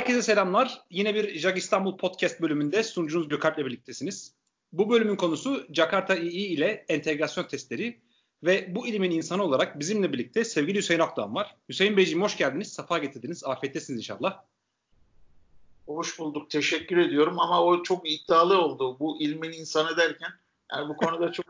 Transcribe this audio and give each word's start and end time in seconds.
Herkese 0.00 0.22
selamlar. 0.22 0.82
Yine 0.90 1.14
bir 1.14 1.38
Jag 1.38 1.58
İstanbul 1.58 1.96
Podcast 1.96 2.40
bölümünde 2.40 2.82
sunucunuz 2.82 3.28
Gökalp'le 3.28 3.58
birliktesiniz. 3.58 4.34
Bu 4.72 4.90
bölümün 4.90 5.16
konusu 5.16 5.66
Jakarta 5.72 6.16
II 6.16 6.30
ile 6.30 6.84
entegrasyon 6.88 7.44
testleri 7.44 8.00
ve 8.42 8.74
bu 8.74 8.86
ilimin 8.86 9.10
insanı 9.10 9.42
olarak 9.42 9.78
bizimle 9.78 10.12
birlikte 10.12 10.44
sevgili 10.44 10.78
Hüseyin 10.78 11.00
Akdoğan 11.00 11.34
var. 11.34 11.56
Hüseyin 11.68 11.96
Beyciğim 11.96 12.22
hoş 12.22 12.36
geldiniz, 12.36 12.72
safa 12.72 12.98
getirdiniz. 12.98 13.44
Afiyettesiniz 13.44 13.98
inşallah. 13.98 14.42
Hoş 15.86 16.18
bulduk, 16.18 16.50
teşekkür 16.50 16.96
ediyorum 16.96 17.40
ama 17.40 17.64
o 17.64 17.82
çok 17.82 18.10
iddialı 18.10 18.60
oldu. 18.60 18.96
Bu 19.00 19.22
ilmin 19.22 19.52
insanı 19.52 19.96
derken 19.96 20.30
yani 20.72 20.88
bu 20.88 20.96
konuda 20.96 21.32
çok 21.32 21.46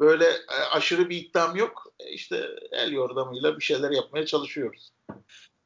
böyle 0.00 0.24
e, 0.24 0.56
aşırı 0.72 1.10
bir 1.10 1.16
iddiam 1.16 1.56
yok. 1.56 1.86
E, 2.00 2.12
işte 2.12 2.48
el 2.72 2.92
yordamıyla 2.92 3.58
bir 3.58 3.64
şeyler 3.64 3.90
yapmaya 3.90 4.26
çalışıyoruz. 4.26 4.90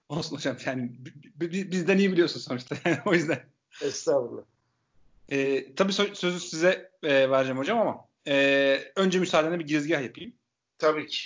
Olsun 0.08 0.36
hocam 0.36 0.56
yani 0.66 0.90
bizden 1.40 1.98
iyi 1.98 2.12
biliyorsun 2.12 2.40
sonuçta 2.40 2.76
o 3.06 3.14
yüzden. 3.14 3.44
Estağfurullah. 3.82 4.42
Ee, 5.30 5.74
tabii 5.74 5.92
sözü 5.92 6.40
size 6.40 6.90
e, 7.02 7.30
vereceğim 7.30 7.58
hocam 7.58 7.78
ama 7.78 8.08
e, 8.28 8.78
önce 8.96 9.18
müsaadenle 9.18 9.58
bir 9.58 9.66
girizgah 9.66 10.02
yapayım. 10.02 10.32
Tabii 10.78 11.06
ki. 11.06 11.18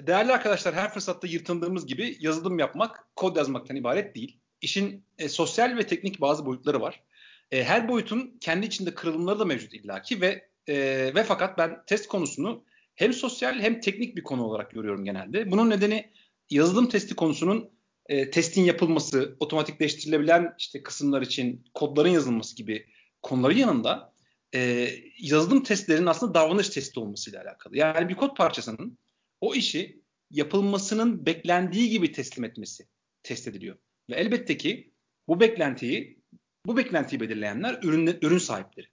Değerli 0.00 0.32
arkadaşlar 0.32 0.74
her 0.74 0.92
fırsatta 0.92 1.26
yırtındığımız 1.26 1.86
gibi 1.86 2.16
yazılım 2.20 2.58
yapmak 2.58 3.06
kod 3.16 3.36
yazmaktan 3.36 3.76
ibaret 3.76 4.14
değil. 4.14 4.38
İşin 4.60 5.04
e, 5.18 5.28
sosyal 5.28 5.76
ve 5.76 5.86
teknik 5.86 6.20
bazı 6.20 6.46
boyutları 6.46 6.80
var. 6.80 7.02
E, 7.50 7.64
her 7.64 7.88
boyutun 7.88 8.36
kendi 8.40 8.66
içinde 8.66 8.94
kırılımları 8.94 9.38
da 9.38 9.44
mevcut 9.44 9.74
illaki 9.74 10.20
ve 10.20 10.48
e, 10.68 10.74
ve 11.14 11.24
fakat 11.24 11.58
ben 11.58 11.82
test 11.86 12.08
konusunu 12.08 12.64
hem 12.94 13.12
sosyal 13.12 13.60
hem 13.60 13.80
teknik 13.80 14.16
bir 14.16 14.22
konu 14.22 14.44
olarak 14.44 14.70
görüyorum 14.70 15.04
genelde. 15.04 15.50
Bunun 15.50 15.70
nedeni 15.70 16.10
yazılım 16.52 16.88
testi 16.88 17.14
konusunun 17.14 17.70
e, 18.08 18.30
testin 18.30 18.64
yapılması, 18.64 19.36
otomatikleştirilebilen 19.40 20.54
işte 20.58 20.82
kısımlar 20.82 21.22
için 21.22 21.64
kodların 21.74 22.08
yazılması 22.08 22.56
gibi 22.56 22.86
konuların 23.22 23.56
yanında 23.56 24.12
e, 24.54 24.90
yazılım 25.18 25.62
testlerinin 25.62 26.06
aslında 26.06 26.34
davranış 26.34 26.68
testi 26.68 27.00
olmasıyla 27.00 27.42
alakalı. 27.42 27.76
Yani 27.76 28.08
bir 28.08 28.14
kod 28.14 28.36
parçasının 28.36 28.98
o 29.40 29.54
işi 29.54 30.02
yapılmasının 30.30 31.26
beklendiği 31.26 31.90
gibi 31.90 32.12
teslim 32.12 32.44
etmesi 32.44 32.88
test 33.22 33.48
ediliyor. 33.48 33.76
Ve 34.10 34.14
elbette 34.14 34.56
ki 34.56 34.92
bu 35.28 35.40
beklentiyi 35.40 36.22
bu 36.66 36.76
beklentiyi 36.76 37.20
belirleyenler 37.20 37.78
ürün, 37.82 38.18
ürün 38.22 38.38
sahipleri. 38.38 38.86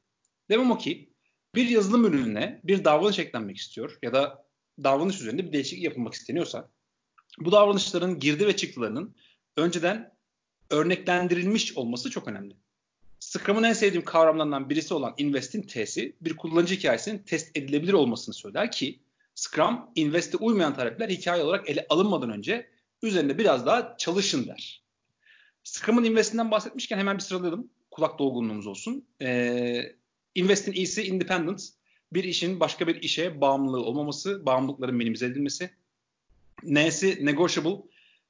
Demem 0.50 0.72
o 0.72 0.78
ki 0.78 1.10
bir 1.56 1.70
yazılım 1.70 2.06
ürününe 2.06 2.62
bir 2.64 2.84
davranış 2.84 3.20
eklenmek 3.20 3.58
istiyor 3.58 4.00
ya 4.04 4.14
da 4.14 4.46
davranış 4.84 5.22
üzerinde 5.22 5.48
bir 5.48 5.54
değişiklik 5.54 5.84
yapılmak 5.84 6.14
isteniyorsa 6.14 6.70
bu 7.40 7.52
davranışların 7.52 8.20
girdi 8.20 8.48
ve 8.48 8.56
çıktılarının 8.56 9.16
önceden 9.58 10.14
örneklendirilmiş 10.70 11.78
olması 11.78 12.10
çok 12.10 12.28
önemli. 12.28 12.56
Scrum'un 13.20 13.64
en 13.64 13.74
sevdiğim 13.74 14.06
kavramlarından 14.06 14.70
birisi 14.70 14.94
olan 14.94 15.14
Invest'in 15.18 15.62
T'si 15.62 16.16
bir 16.22 16.38
kullanıcı 16.38 16.76
hikayesinin 16.76 17.18
test 17.18 17.58
edilebilir 17.58 17.94
olmasını 17.94 18.36
söyler 18.36 18.72
ki 18.72 19.00
Scrum, 19.36 19.80
Invest'e 19.96 20.38
uymayan 20.38 20.76
talepler 20.76 21.10
hikaye 21.10 21.44
olarak 21.44 21.70
ele 21.70 21.86
alınmadan 21.90 22.30
önce 22.30 22.70
üzerinde 23.04 23.38
biraz 23.38 23.66
daha 23.66 23.98
çalışın 23.98 24.48
der. 24.48 24.84
Scrum'un 25.64 26.04
Invest'inden 26.04 26.52
bahsetmişken 26.52 26.98
hemen 26.98 27.18
bir 27.18 27.24
sıralayalım. 27.24 27.70
Kulak 27.92 28.20
dolgunluğumuz 28.20 28.68
olsun. 28.68 29.08
Ee, 29.22 29.96
Invest'in 30.36 30.72
iyisi 30.72 31.04
independence. 31.04 31.64
Bir 32.14 32.24
işin 32.24 32.60
başka 32.60 32.88
bir 32.88 33.02
işe 33.02 33.42
bağımlılığı 33.42 33.82
olmaması, 33.82 34.46
bağımlılıkların 34.46 34.96
minimize 34.96 35.26
edilmesi. 35.26 35.70
N'si 36.64 37.26
negotiable. 37.26 37.78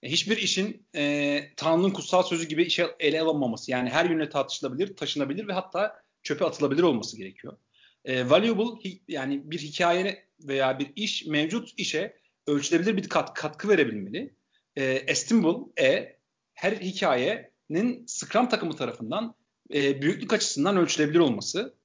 E, 0.04 0.12
hiçbir 0.12 0.38
işin 0.38 0.86
e, 0.96 1.44
Tanrı'nın 1.56 1.92
kutsal 1.92 2.24
sözü 2.24 2.48
gibi 2.48 2.64
işe 2.64 2.88
ele 3.00 3.22
alınmaması. 3.22 3.72
Yani 3.72 3.90
her 3.90 4.10
yönle 4.10 4.30
tartışılabilir, 4.30 4.96
taşınabilir 4.96 5.48
ve 5.48 5.54
hatta 5.54 6.02
çöpe 6.24 6.46
atılabilir 6.46 6.84
olması 6.84 7.18
gerekiyor. 7.18 7.58
E, 8.06 8.30
valuable 8.30 8.90
yani 9.08 9.52
bir 9.52 9.60
hikaye 9.60 10.26
veya 10.40 10.80
bir 10.80 10.92
iş 10.96 11.26
mevcut 11.26 11.70
işe 11.78 12.18
ölçülebilir 12.48 12.98
bir 12.98 13.10
kat, 13.10 13.34
katkı 13.34 13.70
verebilmeli. 13.70 14.34
E, 14.76 14.84
estimable 14.84 15.84
e 15.86 16.20
her 16.54 16.72
hikayenin 16.72 18.06
Scrum 18.08 18.50
takımı 18.50 18.76
tarafından 18.76 19.36
e, 19.74 20.02
büyüklük 20.02 20.34
açısından 20.34 20.78
ölçülebilir 20.78 21.20
olması. 21.20 21.79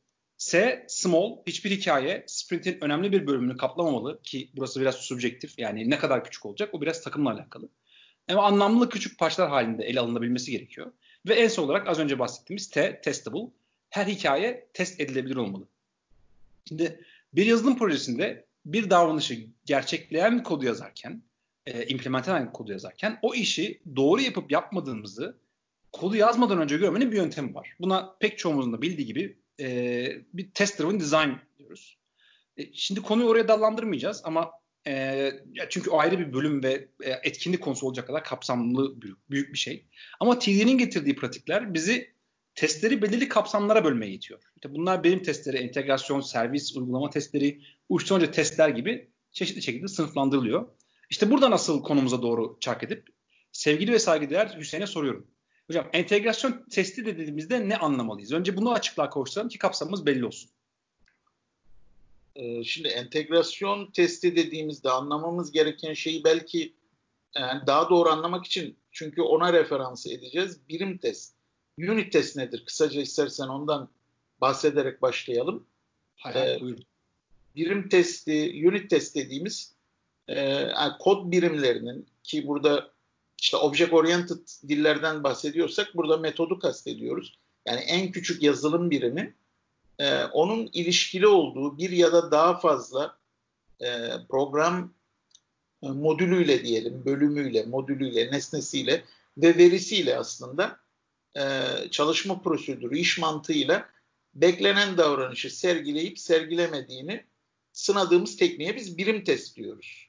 S. 0.44 0.84
Small. 0.88 1.36
Hiçbir 1.46 1.70
hikaye 1.70 2.24
sprintin 2.26 2.78
önemli 2.80 3.12
bir 3.12 3.26
bölümünü 3.26 3.56
kaplamamalı 3.56 4.22
ki 4.22 4.50
burası 4.56 4.80
biraz 4.80 4.94
subjektif. 4.94 5.58
Yani 5.58 5.90
ne 5.90 5.98
kadar 5.98 6.24
küçük 6.24 6.46
olacak 6.46 6.70
o 6.72 6.80
biraz 6.80 7.02
takımla 7.02 7.30
alakalı. 7.30 7.68
Ama 8.28 8.42
anlamlı 8.42 8.88
küçük 8.88 9.18
parçalar 9.18 9.50
halinde 9.50 9.84
ele 9.84 10.00
alınabilmesi 10.00 10.50
gerekiyor. 10.50 10.92
Ve 11.28 11.34
en 11.34 11.48
son 11.48 11.64
olarak 11.64 11.88
az 11.88 11.98
önce 11.98 12.18
bahsettiğimiz 12.18 12.70
T. 12.70 13.00
Testable. 13.00 13.50
Her 13.90 14.06
hikaye 14.06 14.66
test 14.72 15.00
edilebilir 15.00 15.36
olmalı. 15.36 15.64
Şimdi 16.68 17.00
bir 17.32 17.46
yazılım 17.46 17.78
projesinde 17.78 18.44
bir 18.66 18.90
davranışı 18.90 19.46
gerçekleyen 19.66 20.42
kodu 20.42 20.64
yazarken, 20.64 21.22
e, 21.66 21.86
implement 21.86 22.28
eden 22.28 22.52
kodu 22.52 22.72
yazarken 22.72 23.18
o 23.22 23.34
işi 23.34 23.80
doğru 23.96 24.20
yapıp 24.20 24.52
yapmadığımızı 24.52 25.36
kodu 25.92 26.16
yazmadan 26.16 26.60
önce 26.60 26.76
görmenin 26.76 27.12
bir 27.12 27.16
yöntemi 27.16 27.54
var. 27.54 27.76
Buna 27.80 28.16
pek 28.20 28.38
çoğumuzun 28.38 28.72
da 28.72 28.82
bildiği 28.82 29.06
gibi 29.06 29.43
e, 29.60 30.06
bir 30.32 30.50
test 30.50 30.78
driven 30.78 31.00
design 31.00 31.30
diyoruz. 31.58 31.98
E, 32.56 32.72
şimdi 32.72 33.02
konuyu 33.02 33.28
oraya 33.28 33.48
dallandırmayacağız 33.48 34.22
ama 34.24 34.50
e, 34.86 35.30
çünkü 35.68 35.90
o 35.90 35.98
ayrı 35.98 36.18
bir 36.18 36.32
bölüm 36.32 36.62
ve 36.62 36.88
e, 37.02 37.10
etkinlik 37.10 37.60
konusu 37.62 37.86
olacak 37.86 38.06
kadar 38.06 38.24
kapsamlı 38.24 39.00
büyük, 39.02 39.30
büyük 39.30 39.52
bir 39.52 39.58
şey. 39.58 39.86
Ama 40.20 40.38
TD'nin 40.38 40.78
getirdiği 40.78 41.16
pratikler 41.16 41.74
bizi 41.74 42.14
testleri 42.54 43.02
belirli 43.02 43.28
kapsamlara 43.28 43.84
bölmeye 43.84 44.12
itiyor. 44.12 44.40
İşte 44.56 44.74
bunlar 44.74 45.04
benim 45.04 45.22
testleri, 45.22 45.56
entegrasyon, 45.56 46.20
servis, 46.20 46.76
uygulama 46.76 47.10
testleri, 47.10 47.60
uçtan 47.88 48.20
önce 48.20 48.30
testler 48.30 48.68
gibi 48.68 49.10
çeşitli 49.32 49.62
şekilde 49.62 49.88
sınıflandırılıyor. 49.88 50.68
İşte 51.10 51.30
burada 51.30 51.50
nasıl 51.50 51.82
konumuza 51.82 52.22
doğru 52.22 52.56
çark 52.60 52.82
edip 52.82 53.08
sevgili 53.52 53.92
ve 53.92 53.98
saygıdeğer 53.98 54.56
Hüseyin'e 54.58 54.86
soruyorum. 54.86 55.26
Hocam 55.66 55.88
entegrasyon 55.92 56.64
testi 56.70 57.06
dediğimizde 57.06 57.68
ne 57.68 57.76
anlamalıyız? 57.76 58.32
Önce 58.32 58.56
bunu 58.56 58.72
açıklığa 58.72 59.10
kavuşturalım 59.10 59.48
ki 59.48 59.58
kapsamımız 59.58 60.06
belli 60.06 60.26
olsun. 60.26 60.50
Ee, 62.36 62.64
şimdi 62.64 62.88
entegrasyon 62.88 63.90
testi 63.90 64.36
dediğimizde 64.36 64.90
anlamamız 64.90 65.52
gereken 65.52 65.94
şeyi 65.94 66.24
belki 66.24 66.74
yani 67.36 67.66
daha 67.66 67.90
doğru 67.90 68.08
anlamak 68.08 68.46
için 68.46 68.76
çünkü 68.92 69.22
ona 69.22 69.52
referans 69.52 70.06
edeceğiz. 70.06 70.68
Birim 70.68 70.98
test. 70.98 71.34
Unit 71.78 72.12
test 72.12 72.36
nedir? 72.36 72.64
Kısaca 72.66 73.00
istersen 73.00 73.48
ondan 73.48 73.88
bahsederek 74.40 75.02
başlayalım. 75.02 75.66
Hayır, 76.16 76.62
ee, 76.62 76.76
Birim 77.56 77.88
testi, 77.88 78.64
unit 78.68 78.90
test 78.90 79.16
dediğimiz 79.16 79.74
e, 80.28 80.40
yani 80.50 80.92
kod 81.00 81.32
birimlerinin 81.32 82.06
ki 82.22 82.46
burada 82.46 82.93
işte 83.40 83.56
object 83.56 83.92
oriented 83.92 84.48
dillerden 84.68 85.24
bahsediyorsak 85.24 85.96
burada 85.96 86.16
metodu 86.16 86.58
kastediyoruz. 86.58 87.38
Yani 87.68 87.80
en 87.80 88.10
küçük 88.12 88.42
yazılım 88.42 88.90
birimi 88.90 89.34
e, 89.98 90.24
onun 90.24 90.70
ilişkili 90.72 91.26
olduğu 91.26 91.78
bir 91.78 91.90
ya 91.90 92.12
da 92.12 92.30
daha 92.30 92.58
fazla 92.58 93.18
e, 93.80 94.08
program 94.28 94.94
e, 95.82 95.88
modülüyle 95.88 96.64
diyelim, 96.64 97.04
bölümüyle, 97.04 97.62
modülüyle, 97.62 98.32
nesnesiyle 98.32 99.04
ve 99.36 99.56
verisiyle 99.56 100.18
aslında 100.18 100.78
e, 101.36 101.62
çalışma 101.90 102.42
prosedürü, 102.42 102.98
iş 102.98 103.18
mantığıyla 103.18 103.88
beklenen 104.34 104.98
davranışı 104.98 105.56
sergileyip 105.56 106.18
sergilemediğini 106.18 107.24
sınadığımız 107.72 108.36
tekniğe 108.36 108.76
biz 108.76 108.98
birim 108.98 109.24
test 109.24 109.56
diyoruz. 109.56 110.08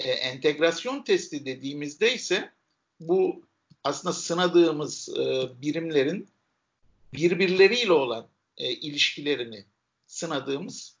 E, 0.00 0.10
entegrasyon 0.10 1.02
testi 1.02 1.44
dediğimizde 1.44 2.14
ise 2.14 2.50
bu 3.00 3.42
aslında 3.84 4.12
sınadığımız 4.12 5.08
e, 5.08 5.48
birimlerin 5.62 6.28
birbirleriyle 7.14 7.92
olan 7.92 8.26
e, 8.56 8.72
ilişkilerini 8.72 9.64
sınadığımız 10.06 10.96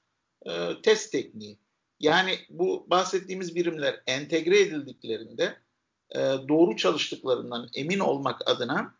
e, 0.46 0.82
test 0.82 1.12
tekniği. 1.12 1.58
Yani 2.00 2.38
bu 2.50 2.86
bahsettiğimiz 2.90 3.54
birimler 3.54 4.02
entegre 4.06 4.60
edildiklerinde 4.60 5.56
e, 6.10 6.18
doğru 6.48 6.76
çalıştıklarından 6.76 7.68
emin 7.74 7.98
olmak 7.98 8.48
adına 8.48 8.94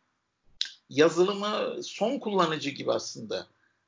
yazılımı 0.88 1.82
son 1.82 2.19
kullanıcı 2.19 2.70
gibi 2.70 2.93
aslında 2.93 3.46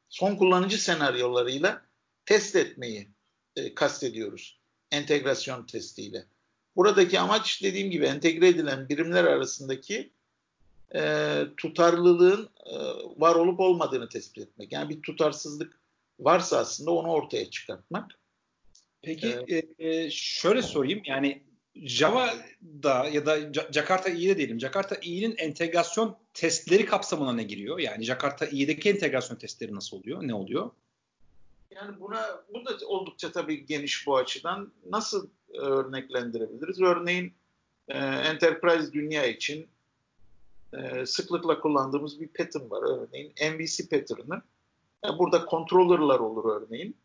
son 0.09 0.37
kullanıcı 0.37 0.83
senaryolarıyla 0.83 1.83
test 2.27 2.57
etmeyi 2.57 3.09
e, 3.57 3.75
kastediyoruz 3.75 4.62
entegrasyon 4.93 5.67
testiyle. 5.67 6.25
Buradaki 6.77 7.21
amaç 7.21 7.63
dediğim 7.63 7.91
gibi 7.91 8.05
entegre 8.05 8.49
edilen 8.49 8.89
birimler 8.89 9.25
arasındaki 9.25 10.11
e, 10.95 11.43
tutarlılığın 11.57 12.51
e, 12.67 12.75
var 13.21 13.35
olup 13.35 13.61
olmadığını 13.61 14.09
tespit 14.09 14.45
etmek. 14.45 14.73
Yani 14.73 14.89
bir 14.89 15.03
tutarsızlık 15.03 15.81
varsa 16.21 16.59
aslında 16.59 16.91
onu 16.91 17.09
ortaya 17.09 17.51
çıkartmak. 17.51 18.11
Peki 19.03 19.37
ee, 19.49 19.63
e, 19.89 20.11
şöyle 20.11 20.63
sorayım 20.63 21.03
yani 21.05 21.43
Java'da 21.75 23.09
ya 23.09 23.27
da 23.27 23.53
Jakarta 23.73 24.09
İ'de 24.09 24.37
diyelim. 24.37 24.61
Jakarta 24.61 24.97
İ'nin 25.03 25.35
entegrasyon 25.37 26.19
testleri 26.35 26.87
kapsamına 26.87 27.33
ne 27.33 27.43
giriyor? 27.43 27.79
Yani 27.79 28.05
Jakarta 28.05 28.47
İ'deki 28.47 28.91
entegrasyon 28.91 29.37
testleri 29.37 29.75
nasıl 29.75 29.97
oluyor? 29.97 30.29
Ne 30.29 30.35
oluyor? 30.35 30.71
Yani 31.77 32.01
buna 32.01 32.45
bu 32.55 32.65
da 32.65 32.87
oldukça 32.87 33.33
tabii 33.33 33.67
geniş 33.67 34.07
bu 34.07 34.17
açıdan. 34.17 34.73
Nasıl 34.91 35.29
örneklendirebiliriz? 35.55 36.81
Örneğin 36.81 37.35
e, 37.89 37.99
enterprise 37.99 38.93
dünya 38.93 39.27
için 39.27 39.69
e, 40.73 41.07
sıklıkla 41.07 41.61
kullandığımız 41.61 42.21
bir 42.21 42.29
pattern 42.29 42.71
var. 42.71 42.83
Örneğin 42.83 43.33
MVC 43.53 43.89
pattern'ı. 43.89 44.43
Yani 45.05 45.19
burada 45.19 45.47
controller'lar 45.51 46.19
olur 46.19 46.63
örneğin. 46.63 46.97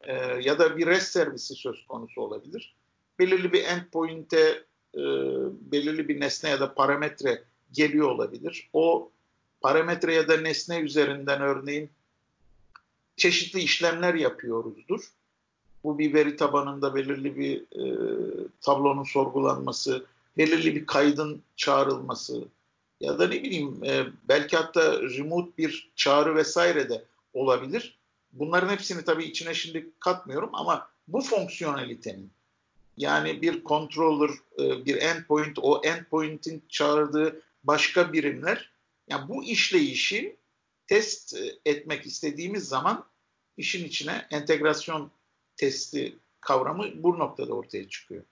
E, 0.00 0.14
ya 0.42 0.58
da 0.58 0.76
bir 0.76 0.86
REST 0.86 1.12
servisi 1.12 1.54
söz 1.54 1.86
konusu 1.86 2.20
olabilir. 2.20 2.76
Belirli 3.18 3.52
bir 3.52 3.64
endpoint'e 3.64 4.64
e, 4.94 5.02
belirli 5.72 6.08
bir 6.08 6.20
nesne 6.20 6.50
ya 6.50 6.60
da 6.60 6.74
parametre 6.74 7.42
geliyor 7.72 8.10
olabilir. 8.10 8.70
O 8.72 9.10
parametre 9.60 10.14
ya 10.14 10.28
da 10.28 10.36
nesne 10.36 10.80
üzerinden 10.80 11.40
örneğin 11.40 11.90
çeşitli 13.22 13.60
işlemler 13.60 14.14
yapıyoruzdur. 14.14 15.00
Bu 15.84 15.98
bir 15.98 16.14
veri 16.14 16.36
tabanında 16.36 16.94
belirli 16.94 17.36
bir 17.36 17.60
e, 17.60 17.84
tablonun 18.60 19.04
sorgulanması, 19.04 20.06
belirli 20.38 20.74
bir 20.74 20.86
kaydın 20.86 21.42
çağrılması 21.56 22.44
ya 23.00 23.18
da 23.18 23.28
ne 23.28 23.42
bileyim 23.42 23.84
e, 23.84 24.06
belki 24.28 24.56
hatta 24.56 25.02
remote 25.02 25.50
bir 25.58 25.92
çağrı 25.96 26.36
vesaire 26.36 26.88
de 26.88 27.04
olabilir. 27.32 27.98
Bunların 28.32 28.68
hepsini 28.68 29.04
tabii 29.04 29.24
içine 29.24 29.54
şimdi 29.54 29.90
katmıyorum 30.00 30.50
ama 30.52 30.88
bu 31.08 31.20
fonksiyonelitenin 31.20 32.30
yani 32.96 33.42
bir 33.42 33.64
controller, 33.64 34.30
e, 34.58 34.84
bir 34.84 34.96
endpoint, 34.96 35.58
o 35.58 35.80
endpoint'in 35.84 36.62
çağırdığı 36.68 37.42
başka 37.64 38.12
birimler 38.12 38.70
yani 39.08 39.28
bu 39.28 39.44
işleyişi 39.44 40.36
test 40.86 41.36
etmek 41.64 42.06
istediğimiz 42.06 42.68
zaman 42.68 43.11
işin 43.56 43.84
içine 43.84 44.26
entegrasyon 44.30 45.10
testi 45.56 46.16
kavramı 46.40 47.02
bu 47.02 47.18
noktada 47.18 47.52
ortaya 47.52 47.88
çıkıyor. 47.88 48.22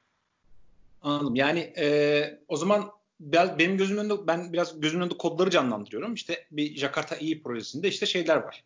Anladım. 1.02 1.36
Yani 1.36 1.72
e, 1.78 2.38
o 2.48 2.56
zaman 2.56 2.92
biraz 3.20 3.58
benim 3.58 3.76
gözümün 3.76 4.00
önünde 4.00 4.26
ben 4.26 4.52
biraz 4.52 4.80
gözümün 4.80 5.02
önünde 5.02 5.16
kodları 5.16 5.50
canlandırıyorum. 5.50 6.14
İşte 6.14 6.46
bir 6.50 6.76
Jakarta 6.76 7.16
İyi 7.16 7.42
projesinde 7.42 7.88
işte 7.88 8.06
şeyler 8.06 8.36
var. 8.36 8.64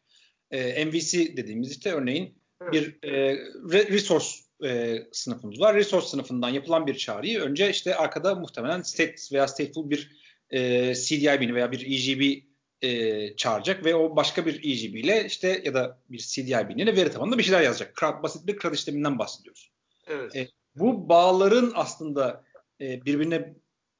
E, 0.50 0.84
MVC 0.84 1.36
dediğimiz 1.36 1.70
işte 1.70 1.92
örneğin 1.92 2.34
evet. 2.60 2.72
bir 2.72 3.08
e, 3.08 3.36
resource 3.72 4.26
e, 4.64 5.02
sınıfımız 5.12 5.60
var. 5.60 5.74
Resource 5.74 6.06
sınıfından 6.06 6.48
yapılan 6.48 6.86
bir 6.86 6.94
çağrıyı 6.94 7.40
önce 7.40 7.70
işte 7.70 7.96
arkada 7.96 8.34
muhtemelen 8.34 8.82
state 8.82 9.16
veya 9.32 9.48
stateful 9.48 9.90
bir 9.90 10.10
e, 10.50 10.94
CDI 10.94 11.54
veya 11.54 11.72
bir 11.72 11.80
EGB 11.86 12.42
e, 12.84 13.36
çağıracak 13.36 13.84
ve 13.84 13.94
o 13.94 14.16
başka 14.16 14.46
bir 14.46 14.54
EGB 14.54 14.94
ile 14.94 15.25
işte 15.25 15.62
ya 15.64 15.75
da 15.75 15.98
bir 16.10 16.19
CDI 16.19 16.69
biniyle 16.69 16.96
veri 16.96 17.10
tabanında 17.10 17.38
bir 17.38 17.42
şeyler 17.42 17.62
yazacak. 17.62 17.96
CRUD, 17.96 18.22
basit 18.22 18.46
bir 18.46 18.58
CRUD 18.58 18.75
işleminden 18.75 19.19
bahsediyoruz. 19.19 19.70
Evet. 20.06 20.36
E, 20.36 20.48
bu 20.76 21.08
bağların 21.08 21.72
aslında 21.75 22.44
e, 22.81 23.04
birbirine 23.04 23.54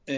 e, 0.06 0.14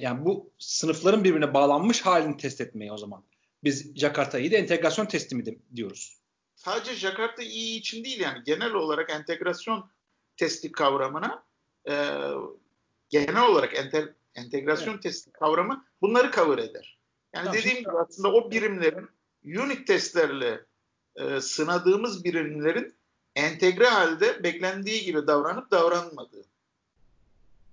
yani 0.00 0.24
bu 0.24 0.52
sınıfların 0.58 1.24
birbirine 1.24 1.54
bağlanmış 1.54 2.00
halini 2.00 2.36
test 2.36 2.60
etmeye 2.60 2.92
o 2.92 2.98
zaman. 2.98 3.24
Biz 3.64 3.96
Jakarta 3.96 4.38
İ'de 4.38 4.56
entegrasyon 4.56 5.06
testi 5.06 5.36
mi 5.36 5.44
diyoruz? 5.76 6.16
Sadece 6.54 6.94
Jakarta 6.94 7.42
İ 7.42 7.76
için 7.76 8.04
değil 8.04 8.20
yani 8.20 8.38
genel 8.46 8.72
olarak 8.72 9.10
entegrasyon 9.10 9.90
testi 10.36 10.72
kavramına 10.72 11.44
e, 11.88 11.94
genel 13.08 13.46
olarak 13.46 13.78
enter, 13.78 14.08
entegrasyon 14.34 14.92
evet. 14.92 15.02
testi 15.02 15.32
kavramı 15.32 15.84
bunları 16.02 16.30
cover 16.32 16.58
eder. 16.58 16.99
Yani 17.34 17.44
tamam, 17.44 17.54
dediğim 17.54 17.78
gibi 17.78 17.90
aslında 17.90 18.32
o 18.32 18.50
birimlerin 18.50 19.08
unit 19.44 19.86
testlerle 19.86 20.60
e, 21.16 21.40
sınadığımız 21.40 22.24
birimlerin 22.24 22.94
entegre 23.36 23.86
halde 23.86 24.44
beklendiği 24.44 25.04
gibi 25.04 25.26
davranıp 25.26 25.70
davranmadığı. 25.70 26.44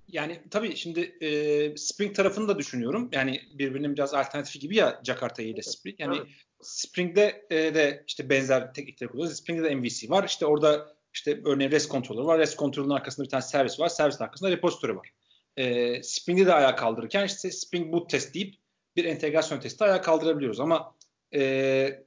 Yani 0.08 0.42
tabii 0.52 0.76
şimdi 0.76 1.00
e, 1.00 1.78
Spring 1.78 2.16
tarafını 2.16 2.48
da 2.48 2.58
düşünüyorum. 2.58 3.10
Yani 3.12 3.42
birbirinin 3.54 3.94
biraz 3.96 4.14
alternatifi 4.14 4.60
gibi 4.60 4.76
ya 4.76 5.02
Jakarta 5.04 5.44
ile 5.44 5.62
Spring. 5.62 6.00
Yani 6.00 6.18
evet. 6.18 6.28
Spring'de 6.62 7.46
e, 7.50 7.56
de 7.56 8.04
işte 8.08 8.30
benzer 8.30 8.74
teknikleri 8.74 9.10
kullanıyoruz. 9.10 9.40
Spring'de 9.40 9.64
de 9.64 9.76
MVC 9.76 10.10
var. 10.10 10.24
İşte 10.24 10.46
orada 10.46 10.96
işte 11.14 11.42
örneğin 11.46 11.72
REST 11.72 11.92
controller 11.92 12.24
var. 12.24 12.40
REST 12.40 12.60
controller'ın 12.60 12.94
arkasında 12.94 13.26
bir 13.26 13.30
tane 13.30 13.42
servis 13.42 13.80
var. 13.80 13.90
Servisin 13.90 14.24
arkasında 14.24 14.52
repository 14.52 14.96
var. 14.96 15.12
E, 15.58 16.04
Spring'de 16.04 16.46
de 16.46 16.54
ayağa 16.54 16.76
kaldırırken 16.76 17.26
işte 17.26 17.52
Spring 17.52 17.94
Boot 17.94 18.10
test 18.10 18.34
deyip 18.34 18.56
bir 18.98 19.06
entegrasyon 19.06 19.60
testi 19.60 19.84
ayağa 19.84 20.02
kaldırabiliyoruz. 20.02 20.60
Ama 20.60 20.96
e, 21.34 22.04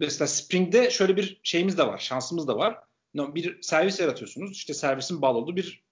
mesela 0.00 0.26
Spring'de 0.26 0.90
şöyle 0.90 1.16
bir 1.16 1.40
şeyimiz 1.42 1.78
de 1.78 1.86
var, 1.86 1.98
şansımız 1.98 2.48
da 2.48 2.56
var. 2.56 2.78
Bir 3.14 3.62
servis 3.62 4.00
yaratıyorsunuz. 4.00 4.52
İşte 4.52 4.74
servisin 4.74 5.22
bağlı 5.22 5.38
olduğu 5.38 5.56
bir 5.56 5.84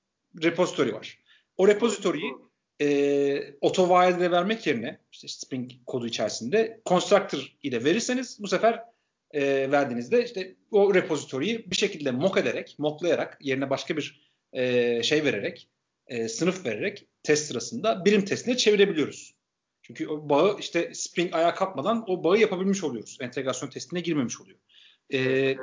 repository 0.43 0.95
var. 0.95 1.19
O 1.57 1.69
repository'yi 1.69 2.33
e, 2.81 3.55
auto 3.63 3.91
vermek 3.91 4.67
yerine 4.67 4.99
işte 5.13 5.29
Spring 5.29 5.71
kodu 5.87 6.07
içerisinde 6.07 6.81
constructor 6.87 7.57
ile 7.63 7.85
verirseniz 7.85 8.39
bu 8.41 8.49
sefer 8.49 8.85
e, 9.31 9.71
verdiğinizde 9.71 10.25
işte 10.25 10.55
o 10.71 10.95
repository'yi 10.95 11.71
bir 11.71 11.77
şekilde 11.77 12.11
mock 12.11 12.39
ederek, 12.39 12.75
mocklayarak 12.79 13.39
yerine 13.41 13.71
başka 13.71 13.97
bir 13.97 14.31
e, 14.53 15.03
şey 15.03 15.25
vererek, 15.25 15.69
e, 16.07 16.29
sınıf 16.29 16.67
vererek 16.67 17.07
test 17.23 17.47
sırasında 17.47 18.05
birim 18.05 18.25
testine 18.25 18.57
çevirebiliyoruz. 18.57 19.38
Çünkü 19.89 20.09
o 20.09 20.29
bağı 20.29 20.57
işte 20.59 20.95
Spring 20.95 21.35
ayağa 21.35 21.55
kalkmadan 21.55 22.05
o 22.07 22.25
bağı 22.25 22.39
yapabilmiş 22.39 22.85
oluyoruz. 22.85 23.19
Entegrasyon 23.21 23.71
testine 23.71 24.01
girmemiş 24.01 24.41
oluyor. 24.41 24.59
Ee, 25.13 25.57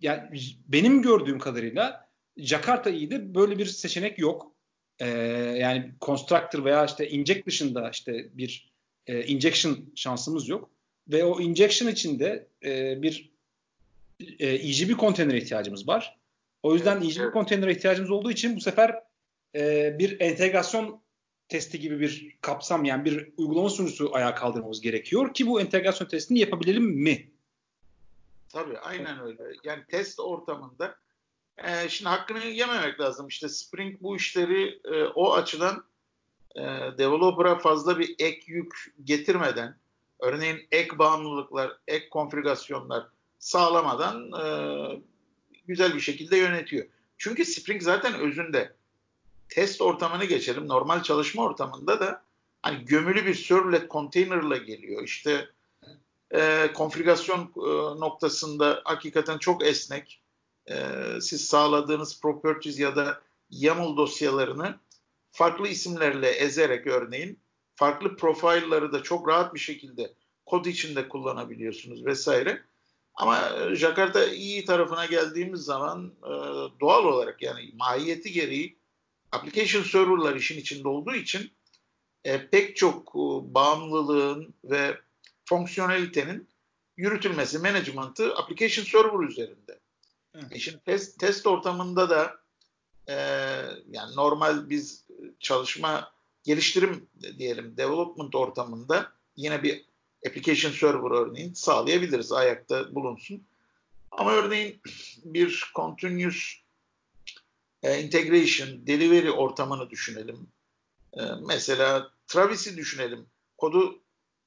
yani 0.00 0.22
benim 0.68 1.02
gördüğüm 1.02 1.38
kadarıyla 1.38 2.08
Jakarta 2.36 2.90
iyiydi. 2.90 3.34
Böyle 3.34 3.58
bir 3.58 3.66
seçenek 3.66 4.18
yok. 4.18 4.52
Ee, 4.98 5.08
yani 5.60 5.92
constructor 6.00 6.64
veya 6.64 6.84
işte 6.84 7.08
inject 7.08 7.46
dışında 7.46 7.90
işte 7.90 8.28
bir 8.32 8.72
e, 9.06 9.26
injection 9.26 9.92
şansımız 9.94 10.48
yok. 10.48 10.70
Ve 11.08 11.24
o 11.24 11.40
injection 11.40 11.88
içinde 11.88 12.48
e, 12.64 13.02
bir 13.02 13.32
e, 14.38 14.46
EGB 14.46 14.96
konteynere 14.96 15.38
ihtiyacımız 15.38 15.88
var. 15.88 16.18
O 16.62 16.74
yüzden 16.74 16.96
evet, 16.96 17.10
EGB 17.10 17.20
evet. 17.20 17.32
konteynere 17.32 17.72
ihtiyacımız 17.72 18.10
olduğu 18.10 18.30
için 18.30 18.56
bu 18.56 18.60
sefer 18.60 19.02
e, 19.56 19.96
bir 19.98 20.20
entegrasyon 20.20 21.05
testi 21.48 21.80
gibi 21.80 22.00
bir 22.00 22.36
kapsam 22.40 22.84
yani 22.84 23.04
bir 23.04 23.32
uygulama 23.36 23.70
sunucusu 23.70 24.14
ayağa 24.14 24.34
kaldırmamız 24.34 24.80
gerekiyor 24.80 25.34
ki 25.34 25.46
bu 25.46 25.60
entegrasyon 25.60 26.08
testini 26.08 26.38
yapabilelim 26.38 26.84
mi? 26.84 27.30
Tabii 28.48 28.78
aynen 28.78 29.20
öyle. 29.20 29.42
Yani 29.64 29.84
test 29.88 30.20
ortamında 30.20 30.96
e, 31.64 31.88
şimdi 31.88 32.08
hakkını 32.08 32.44
yememek 32.44 33.00
lazım. 33.00 33.28
İşte 33.28 33.48
Spring 33.48 34.02
bu 34.02 34.16
işleri 34.16 34.80
e, 34.84 35.04
o 35.04 35.34
açıdan 35.34 35.84
e, 36.56 36.62
developer'a 36.98 37.58
fazla 37.58 37.98
bir 37.98 38.14
ek 38.18 38.40
yük 38.46 38.94
getirmeden 39.04 39.76
örneğin 40.20 40.68
ek 40.72 40.98
bağımlılıklar, 40.98 41.78
ek 41.88 42.08
konfigürasyonlar 42.08 43.06
sağlamadan 43.38 44.32
e, 44.32 44.46
güzel 45.66 45.94
bir 45.94 46.00
şekilde 46.00 46.36
yönetiyor. 46.36 46.86
Çünkü 47.18 47.44
Spring 47.44 47.82
zaten 47.82 48.14
özünde 48.14 48.75
test 49.48 49.80
ortamını 49.80 50.24
geçelim. 50.24 50.68
Normal 50.68 51.02
çalışma 51.02 51.42
ortamında 51.42 52.00
da 52.00 52.22
hani 52.62 52.84
gömülü 52.84 53.26
bir 53.26 53.34
servlet 53.34 53.90
container'la 53.90 54.56
geliyor. 54.56 55.02
İşte 55.02 55.48
e, 56.30 56.72
konfigürasyon 56.74 57.40
e, 57.56 58.00
noktasında 58.00 58.82
hakikaten 58.84 59.38
çok 59.38 59.66
esnek. 59.66 60.22
E, 60.70 60.74
siz 61.20 61.44
sağladığınız 61.44 62.20
properties 62.20 62.78
ya 62.78 62.96
da 62.96 63.20
YAML 63.50 63.96
dosyalarını 63.96 64.74
farklı 65.30 65.68
isimlerle 65.68 66.28
ezerek 66.30 66.86
örneğin 66.86 67.38
farklı 67.74 68.16
profilleri 68.16 68.92
da 68.92 69.02
çok 69.02 69.28
rahat 69.28 69.54
bir 69.54 69.60
şekilde 69.60 70.12
kod 70.46 70.64
içinde 70.64 71.08
kullanabiliyorsunuz 71.08 72.06
vesaire. 72.06 72.62
Ama 73.14 73.50
Jakarta 73.74 74.26
iyi 74.26 74.64
tarafına 74.64 75.06
geldiğimiz 75.06 75.60
zaman 75.60 76.12
e, 76.22 76.30
doğal 76.80 77.04
olarak 77.04 77.42
yani 77.42 77.70
mahiyeti 77.74 78.32
gereği 78.32 78.75
application 79.36 79.82
server'lar 79.82 80.36
işin 80.36 80.58
içinde 80.58 80.88
olduğu 80.88 81.14
için 81.14 81.50
e, 82.24 82.46
pek 82.50 82.76
çok 82.76 83.08
e, 83.08 83.54
bağımlılığın 83.54 84.54
ve 84.64 84.98
fonksiyonelitenin 85.44 86.48
yürütülmesi, 86.96 87.58
management'ı 87.58 88.36
application 88.36 88.84
server 88.84 89.28
üzerinde. 89.28 89.78
E 90.50 90.58
şimdi 90.58 90.80
test, 90.84 91.18
test 91.18 91.46
ortamında 91.46 92.10
da 92.10 92.36
e, 93.08 93.14
yani 93.90 94.16
normal 94.16 94.70
biz 94.70 95.04
çalışma 95.40 96.12
geliştirim 96.44 97.06
diyelim 97.38 97.76
development 97.76 98.34
ortamında 98.34 99.12
yine 99.36 99.62
bir 99.62 99.84
application 100.26 100.72
server 100.72 101.10
örneğin 101.10 101.54
sağlayabiliriz 101.54 102.32
ayakta 102.32 102.94
bulunsun. 102.94 103.46
Ama 104.10 104.32
örneğin 104.32 104.80
bir 105.24 105.70
continuous 105.74 106.54
e, 107.82 108.02
integration, 108.02 108.86
delivery 108.86 109.30
ortamını 109.30 109.90
düşünelim. 109.90 110.48
E, 111.12 111.22
mesela 111.46 112.10
Travis'i 112.26 112.76
düşünelim. 112.76 113.26
Kodu 113.58 113.98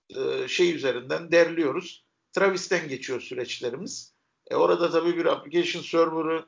e, 0.10 0.48
şey 0.48 0.76
üzerinden 0.76 1.32
derliyoruz. 1.32 2.06
Travis'ten 2.34 2.88
geçiyor 2.88 3.22
süreçlerimiz. 3.22 4.14
E, 4.48 4.56
orada 4.56 4.92
tabii 4.92 5.18
bir 5.18 5.26
application 5.26 5.82
server'ı 5.82 6.46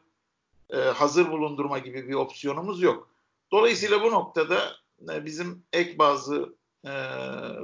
hazır 0.93 1.31
bulundurma 1.31 1.79
gibi 1.79 2.07
bir 2.07 2.13
opsiyonumuz 2.13 2.81
yok. 2.81 3.09
Dolayısıyla 3.51 4.01
bu 4.01 4.11
noktada 4.11 4.75
bizim 4.99 5.63
ek 5.73 5.99
bazı 5.99 6.55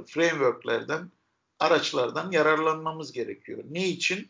frameworklerden, 0.06 1.10
araçlardan 1.60 2.30
yararlanmamız 2.30 3.12
gerekiyor. 3.12 3.64
Ne 3.70 3.88
için? 3.88 4.28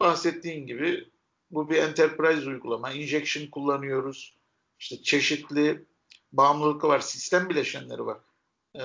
Bahsettiğim 0.00 0.66
gibi 0.66 1.11
bu 1.52 1.70
bir 1.70 1.76
enterprise 1.76 2.48
uygulama. 2.48 2.92
Injection 2.92 3.46
kullanıyoruz. 3.46 4.36
İşte 4.78 5.02
çeşitli 5.02 5.84
bağımlılıkı 6.32 6.88
var. 6.88 7.00
Sistem 7.00 7.48
bileşenleri 7.48 8.06
var. 8.06 8.18
Ee, 8.76 8.82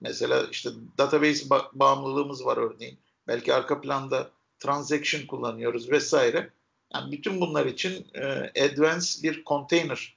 mesela 0.00 0.46
işte 0.50 0.70
database 0.98 1.44
ba- 1.44 1.68
bağımlılığımız 1.72 2.46
var 2.46 2.56
örneğin. 2.56 2.98
Belki 3.28 3.54
arka 3.54 3.80
planda 3.80 4.30
transaction 4.58 5.26
kullanıyoruz 5.26 5.90
vesaire. 5.90 6.50
Yani 6.94 7.12
bütün 7.12 7.40
bunlar 7.40 7.66
için 7.66 8.06
e, 8.14 8.24
advanced 8.64 9.22
bir 9.22 9.44
container 9.44 10.16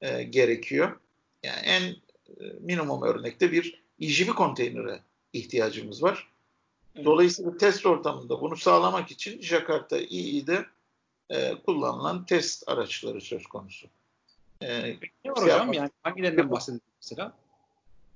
e, 0.00 0.22
gerekiyor. 0.22 1.00
Yani 1.42 1.60
en 1.64 1.82
e, 1.82 1.96
minimum 2.60 3.02
örnekte 3.02 3.52
bir 3.52 3.82
EJB 4.00 4.28
konteynere 4.28 5.00
ihtiyacımız 5.32 6.02
var. 6.02 6.30
Dolayısıyla 7.04 7.56
test 7.56 7.86
ortamında 7.86 8.40
bunu 8.40 8.56
sağlamak 8.56 9.10
için 9.10 9.42
Jakarta 9.42 9.98
EE'de 9.98 10.66
e, 11.30 11.54
kullanılan 11.66 12.24
test 12.24 12.68
araçları 12.68 13.20
söz 13.20 13.46
konusu. 13.46 13.86
E, 14.62 14.96
ne 15.24 15.30
var 15.30 15.42
hocam? 15.42 15.72
Yani 15.72 15.90
hangilerinden 16.02 16.50
bahsediyorsunuz 16.50 16.92
mesela? 17.02 17.32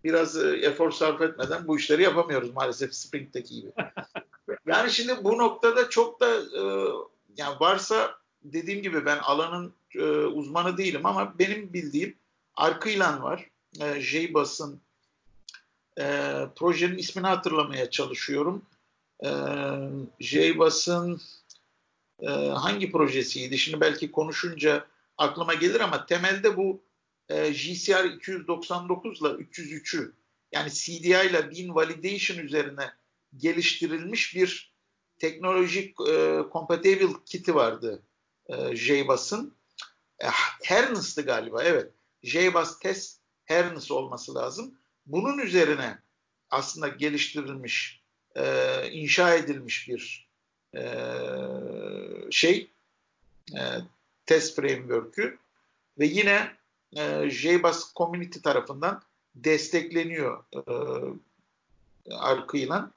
Biraz 0.04 0.36
e, 0.36 0.48
efor 0.48 0.90
sarf 0.90 1.20
etmeden 1.20 1.68
bu 1.68 1.78
işleri 1.78 2.02
yapamıyoruz 2.02 2.50
maalesef 2.50 2.94
Spring'deki 2.94 3.54
gibi. 3.54 3.72
yani 4.66 4.90
şimdi 4.90 5.24
bu 5.24 5.38
noktada 5.38 5.90
çok 5.90 6.20
da 6.20 6.28
e, 6.36 6.62
yani 7.36 7.60
varsa 7.60 8.14
dediğim 8.44 8.82
gibi 8.82 9.06
ben 9.06 9.18
alanın 9.18 9.72
e, 9.94 10.04
uzmanı 10.08 10.76
değilim 10.76 11.06
ama 11.06 11.38
benim 11.38 11.72
bildiğim 11.72 12.16
Arkılan 12.56 13.22
var. 13.22 13.50
E, 13.80 14.00
JBoss'ın 14.00 14.80
e, 15.98 16.04
projenin 16.56 16.98
ismini 16.98 17.26
hatırlamaya 17.26 17.90
çalışıyorum. 17.90 18.62
E, 19.24 19.30
JBoss'ın 20.20 21.20
e, 22.20 22.28
hangi 22.48 22.92
projesiydi? 22.92 23.58
Şimdi 23.58 23.80
belki 23.80 24.12
konuşunca 24.12 24.86
aklıma 25.18 25.54
gelir 25.54 25.80
ama 25.80 26.06
temelde 26.06 26.56
bu 26.56 26.84
e, 27.28 27.50
GCR 27.50 28.04
299 28.04 29.20
ile 29.20 29.28
303'ü 29.28 30.12
yani 30.52 30.70
CDI 30.70 31.28
ile 31.30 31.50
Bean 31.50 31.74
Validation 31.74 32.38
üzerine 32.38 32.90
geliştirilmiş 33.36 34.36
bir 34.36 34.74
teknolojik 35.18 36.00
e, 36.08 36.42
compatible 36.52 37.12
kiti 37.26 37.54
vardı 37.54 38.02
e, 38.46 38.76
JBoss'ın. 38.76 39.54
E, 40.18 40.26
Harness'tı 40.68 41.22
galiba 41.22 41.62
evet. 41.62 41.92
JBoss 42.22 42.78
Test 42.78 43.20
Harness 43.48 43.90
olması 43.90 44.34
lazım. 44.34 44.74
Bunun 45.06 45.38
üzerine 45.38 45.98
aslında 46.50 46.88
geliştirilmiş, 46.88 48.02
e, 48.36 48.44
inşa 48.90 49.34
edilmiş 49.34 49.88
bir 49.88 50.23
e, 50.76 50.84
şey 52.30 52.70
e, 53.52 53.60
test 54.26 54.56
framework'ü 54.56 55.38
ve 55.98 56.06
yine 56.06 56.56
e, 56.96 57.30
JBoss 57.30 57.94
Community 57.94 58.38
tarafından 58.38 59.02
destekleniyor 59.34 60.44
e. 62.10 62.92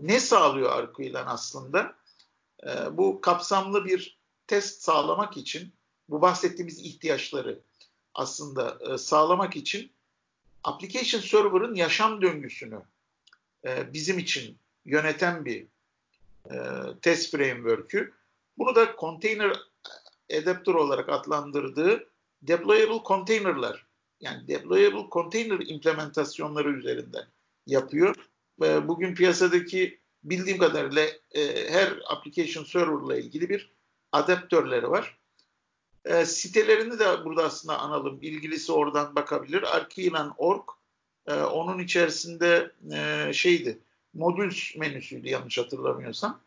Ne 0.00 0.20
sağlıyor 0.20 0.70
Arcıyla 0.72 1.26
aslında? 1.26 1.94
E, 2.66 2.96
bu 2.96 3.20
kapsamlı 3.20 3.84
bir 3.84 4.18
test 4.46 4.82
sağlamak 4.82 5.36
için 5.36 5.72
bu 6.08 6.22
bahsettiğimiz 6.22 6.78
ihtiyaçları 6.78 7.58
aslında 8.14 8.98
sağlamak 8.98 9.56
için 9.56 9.90
application 10.64 11.20
server'ın 11.20 11.74
yaşam 11.74 12.22
döngüsünü 12.22 12.82
bizim 13.66 14.18
için 14.18 14.58
yöneten 14.84 15.44
bir 15.44 15.66
e, 16.50 16.56
test 17.02 17.30
framework'ü. 17.30 18.12
Bunu 18.58 18.74
da 18.74 18.94
container 19.00 19.56
adapter 20.38 20.74
olarak 20.74 21.08
adlandırdığı 21.08 22.10
deployable 22.42 23.00
container'lar 23.04 23.86
yani 24.20 24.48
deployable 24.48 25.06
container 25.12 25.60
implementasyonları 25.66 26.70
üzerinden 26.70 27.24
yapıyor. 27.66 28.14
E, 28.62 28.88
bugün 28.88 29.14
piyasadaki 29.14 30.00
bildiğim 30.24 30.58
kadarıyla 30.58 31.06
e, 31.30 31.70
her 31.72 31.98
application 32.08 32.64
server 32.64 33.06
ile 33.06 33.22
ilgili 33.24 33.48
bir 33.48 33.72
adaptörleri 34.12 34.90
var. 34.90 35.20
Sitelerini 36.24 36.98
de 36.98 37.24
burada 37.24 37.44
aslında 37.44 37.78
analım. 37.78 38.18
İlgilisi 38.22 38.72
oradan 38.72 39.14
bakabilir. 39.14 39.76
Arkilan.org 39.76 40.62
onun 41.52 41.78
içerisinde 41.78 42.72
e, 42.92 43.32
şeydi 43.32 43.78
modüls 44.14 44.76
menüsüydü 44.76 45.28
yanlış 45.28 45.58
hatırlamıyorsam. 45.58 46.40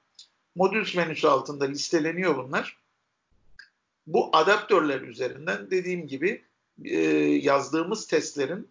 Modüls 0.55 0.96
menüsü 0.96 1.27
altında 1.27 1.65
listeleniyor 1.65 2.38
bunlar. 2.38 2.77
Bu 4.08 4.29
adaptörler 4.34 5.01
üzerinden 5.01 5.72
dediğim 5.72 6.08
gibi 6.08 6.43
e, 6.86 7.00
yazdığımız 7.41 8.08
testlerin 8.08 8.67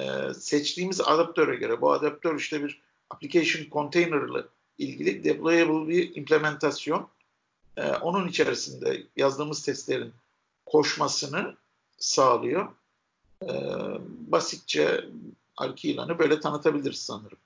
e, 0.00 0.34
seçtiğimiz 0.34 1.00
adaptöre 1.00 1.56
göre 1.56 1.80
bu 1.80 1.92
adaptör 1.92 2.38
işte 2.38 2.62
bir 2.64 2.82
application 3.10 3.70
container 3.70 4.44
ilgili 4.78 5.24
deployable 5.24 5.88
bir 5.88 6.16
implementasyon. 6.16 7.08
E, 7.76 7.90
onun 7.90 8.28
içerisinde 8.28 9.02
yazdığımız 9.16 9.62
testlerin 9.62 10.12
koşmasını 10.66 11.56
sağlıyor. 11.98 12.68
E, 13.42 13.48
basitçe 14.08 15.04
arki 15.56 15.90
ilanı 15.90 16.18
böyle 16.18 16.40
tanıtabiliriz 16.40 17.02
sanırım. 17.02 17.38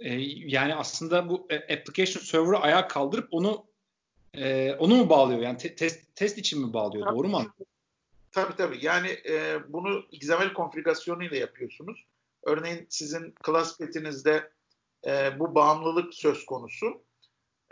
E, 0.00 0.14
yani 0.46 0.74
aslında 0.74 1.28
bu 1.28 1.46
e, 1.50 1.56
application 1.56 2.22
server'ı 2.22 2.58
ayağa 2.58 2.88
kaldırıp 2.88 3.28
onu 3.30 3.64
e, 4.34 4.74
onu 4.74 4.96
mu 4.96 5.08
bağlıyor? 5.08 5.40
Yani 5.40 5.58
te- 5.58 5.74
test, 5.74 6.16
test 6.16 6.38
için 6.38 6.66
mi 6.66 6.72
bağlıyor? 6.72 7.06
Tabii. 7.06 7.16
Doğru 7.16 7.28
mu 7.28 7.46
Tabii 8.32 8.56
tabii. 8.56 8.78
Yani 8.82 9.08
e, 9.28 9.58
bunu 9.68 10.06
XML 10.12 10.52
konfigürasyonu 10.52 11.24
ile 11.24 11.38
yapıyorsunuz. 11.38 12.06
Örneğin 12.42 12.86
sizin 12.88 13.34
class 13.46 13.78
petinizde 13.78 14.50
e, 15.06 15.38
bu 15.38 15.54
bağımlılık 15.54 16.14
söz 16.14 16.46
konusu. 16.46 17.02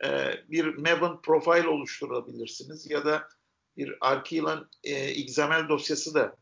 E, 0.05 0.09
bir 0.49 0.65
Maven 0.65 1.21
profile 1.23 1.69
oluşturabilirsiniz 1.69 2.91
ya 2.91 3.05
da 3.05 3.29
bir 3.77 3.97
Arkilan 4.01 4.71
e, 4.85 5.11
XML 5.11 5.69
dosyası 5.69 6.15
da 6.15 6.37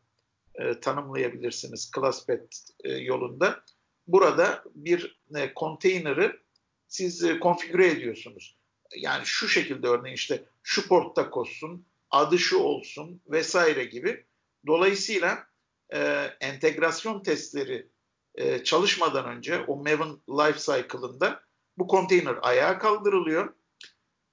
e, 0.55 0.79
tanımlayabilirsiniz 0.79 1.91
ClassPet 1.95 2.69
e, 2.83 2.91
yolunda. 2.91 3.63
Burada 4.07 4.63
bir 4.75 5.19
e, 5.35 5.53
konteynerı 5.53 6.39
siz 6.87 7.23
e, 7.23 7.39
konfigüre 7.39 7.87
ediyorsunuz. 7.87 8.57
Yani 8.95 9.25
şu 9.25 9.47
şekilde 9.47 9.87
örneğin 9.87 10.15
işte 10.15 10.45
şu 10.63 10.87
portta 10.87 11.29
koşsun, 11.29 11.85
adı 12.11 12.39
şu 12.39 12.57
olsun 12.57 13.21
vesaire 13.27 13.85
gibi. 13.85 14.25
Dolayısıyla 14.67 15.47
e, 15.93 15.99
entegrasyon 16.39 17.23
testleri 17.23 17.87
e, 18.35 18.63
çalışmadan 18.63 19.25
önce 19.25 19.59
o 19.59 19.75
Maven 19.75 20.17
Life 20.29 20.59
Cycle'ında 20.59 21.43
bu 21.77 21.87
konteyner 21.87 22.35
ayağa 22.41 22.79
kaldırılıyor. 22.79 23.53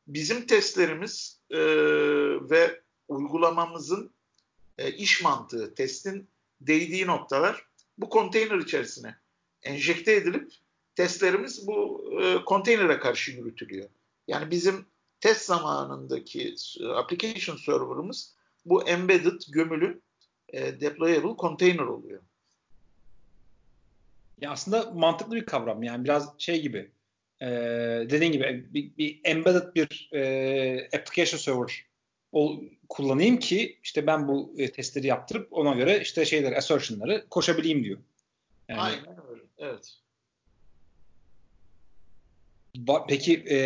Bizim 0.07 0.47
testlerimiz 0.47 1.41
e, 1.51 1.59
ve 2.51 2.81
uygulamamızın 3.09 4.15
e, 4.79 4.93
iş 4.93 5.23
mantığı, 5.23 5.75
testin 5.75 6.29
değdiği 6.61 7.07
noktalar 7.07 7.67
bu 7.99 8.09
konteyner 8.09 8.59
içerisine 8.59 9.17
enjekte 9.65 10.13
edilip 10.13 10.53
testlerimiz 10.95 11.67
bu 11.67 12.05
e, 12.23 12.45
konteynere 12.45 12.99
karşı 12.99 13.33
yürütülüyor. 13.33 13.89
Yani 14.29 14.51
bizim 14.51 14.87
test 15.21 15.47
zamanındaki 15.47 16.55
application 16.95 17.57
server'ımız 17.57 18.35
bu 18.65 18.89
embedded 18.89 19.41
gömülü 19.49 20.01
e, 20.49 20.81
deployable 20.81 21.37
container 21.39 21.85
oluyor. 21.85 22.21
Ya 24.41 24.51
aslında 24.51 24.91
mantıklı 24.91 25.37
bir 25.37 25.47
kavram 25.47 25.83
yani 25.83 26.05
biraz 26.05 26.29
şey 26.39 26.63
gibi 26.63 26.91
e, 27.41 27.47
dediğin 28.11 28.33
gibi 28.33 28.67
bir, 28.71 28.97
bir 28.99 29.21
embedded 29.25 29.75
bir 29.75 30.11
e, 30.13 30.89
application 30.97 31.39
server 31.39 31.85
o, 32.33 32.61
kullanayım 32.89 33.39
ki 33.39 33.79
işte 33.83 34.07
ben 34.07 34.29
bu 34.29 34.55
e, 34.59 34.73
testleri 34.73 35.07
yaptırıp 35.07 35.53
ona 35.53 35.75
göre 35.75 36.01
işte 36.01 36.25
şeyler 36.25 36.53
assertion'ları 36.53 37.27
koşabileyim 37.31 37.85
diyor. 37.85 37.99
Yani, 38.69 38.81
Aynen 38.81 39.17
öyle. 39.31 39.34
Evet. 39.59 39.99
Peki 43.09 43.35
e, 43.35 43.59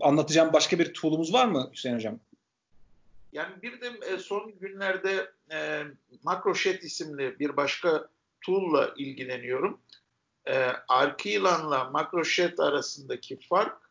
anlatacağım 0.00 0.52
başka 0.52 0.78
bir 0.78 0.94
tool'umuz 0.94 1.32
var 1.32 1.46
mı 1.46 1.70
Hüseyin 1.72 1.96
Hocam? 1.96 2.20
Yani 3.32 3.62
bir 3.62 3.80
de 3.80 3.86
e, 3.86 4.18
son 4.18 4.54
günlerde 4.60 5.30
e, 5.52 5.82
MacroShed 6.22 6.82
isimli 6.82 7.38
bir 7.38 7.56
başka 7.56 8.08
tool'la 8.40 8.94
ilgileniyorum. 8.96 9.80
E, 10.46 10.54
Arkilan'la 10.88 11.84
MacroShed 11.84 12.58
arasındaki 12.58 13.38
fark 13.40 13.90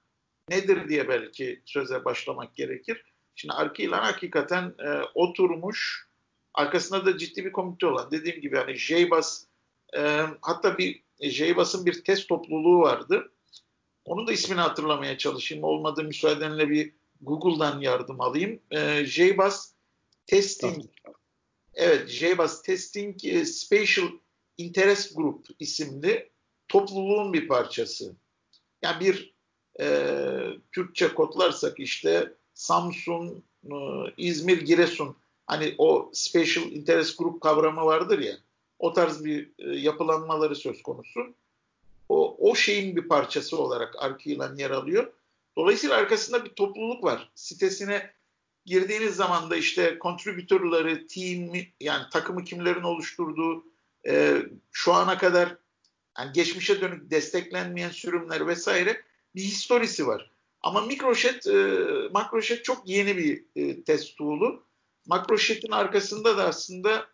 nedir 0.49 0.89
diye 0.89 1.09
belki 1.09 1.61
söze 1.65 2.05
başlamak 2.05 2.55
gerekir. 2.55 3.03
Şimdi 3.35 3.53
Arkilan 3.53 4.03
hakikaten 4.03 4.73
e, 4.79 5.01
oturmuş, 5.13 6.07
arkasında 6.53 7.05
da 7.05 7.17
ciddi 7.17 7.45
bir 7.45 7.51
komite 7.51 7.85
olan, 7.87 8.11
dediğim 8.11 8.41
gibi 8.41 8.57
hani 8.57 8.75
JBoss, 8.75 9.45
e, 9.97 10.21
hatta 10.41 10.77
bir 10.77 11.03
JBoss'ın 11.29 11.85
bir 11.85 12.03
test 12.03 12.29
topluluğu 12.29 12.79
vardı. 12.79 13.31
Onun 14.05 14.27
da 14.27 14.31
ismini 14.31 14.59
hatırlamaya 14.59 15.17
çalışayım. 15.17 15.63
Olmadı 15.63 16.03
müsaadenle 16.03 16.69
bir 16.69 16.93
Google'dan 17.21 17.81
yardım 17.81 18.21
alayım. 18.21 18.59
E, 18.71 19.05
JBoss 19.05 19.71
Testing 20.27 20.85
Evet, 21.75 22.09
JBoss 22.09 22.61
Testing 22.61 23.25
e, 23.25 23.45
Spatial 23.45 24.07
Interest 24.57 25.15
Group 25.15 25.47
isimli 25.59 26.29
topluluğun 26.67 27.33
bir 27.33 27.47
parçası. 27.47 28.15
Yani 28.81 28.99
bir 28.99 29.33
e, 29.79 30.07
Türkçe 30.71 31.13
kodlarsak 31.13 31.79
işte 31.79 32.33
Samsun, 32.53 33.43
e, 33.65 33.75
İzmir, 34.17 34.61
Giresun 34.61 35.15
hani 35.47 35.75
o 35.77 36.11
Special 36.13 36.71
Interest 36.71 37.17
Group 37.17 37.41
kavramı 37.41 37.85
vardır 37.85 38.19
ya 38.19 38.33
o 38.79 38.93
tarz 38.93 39.25
bir 39.25 39.51
e, 39.59 39.75
yapılanmaları 39.79 40.55
söz 40.55 40.83
konusu. 40.83 41.35
O, 42.09 42.49
o 42.51 42.55
şeyin 42.55 42.95
bir 42.95 43.07
parçası 43.07 43.57
olarak 43.57 43.95
Arkilan 43.97 44.55
yer 44.55 44.71
alıyor. 44.71 45.13
Dolayısıyla 45.57 45.95
arkasında 45.95 46.45
bir 46.45 46.49
topluluk 46.49 47.03
var. 47.03 47.31
Sitesine 47.35 48.13
girdiğiniz 48.65 49.15
zaman 49.15 49.49
da 49.49 49.55
işte 49.55 49.97
contributor'ları, 50.01 51.07
team 51.07 51.51
yani 51.79 52.03
takımı 52.11 52.43
kimlerin 52.43 52.83
oluşturduğu, 52.83 53.65
e, 54.07 54.41
şu 54.71 54.93
ana 54.93 55.17
kadar 55.17 55.57
yani 56.17 56.33
geçmişe 56.33 56.81
dönük 56.81 57.11
desteklenmeyen 57.11 57.89
sürümler 57.89 58.47
vesaire 58.47 59.01
bir 59.35 59.41
historisi 59.41 60.07
var. 60.07 60.31
Ama 60.61 60.81
Microshed, 60.81 61.45
e, 61.45 62.09
Macroshed 62.09 62.61
çok 62.61 62.87
yeni 62.87 63.17
bir 63.17 63.43
e, 63.55 63.83
test 63.83 64.17
tool'u. 64.17 64.63
Macroshed'in 65.05 65.71
arkasında 65.71 66.37
da 66.37 66.45
aslında 66.45 67.05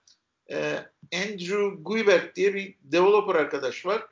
e, 0.52 0.86
Andrew 1.14 1.70
Guibert 1.80 2.36
diye 2.36 2.54
bir 2.54 2.76
developer 2.82 3.36
arkadaş 3.36 3.86
var. 3.86 4.08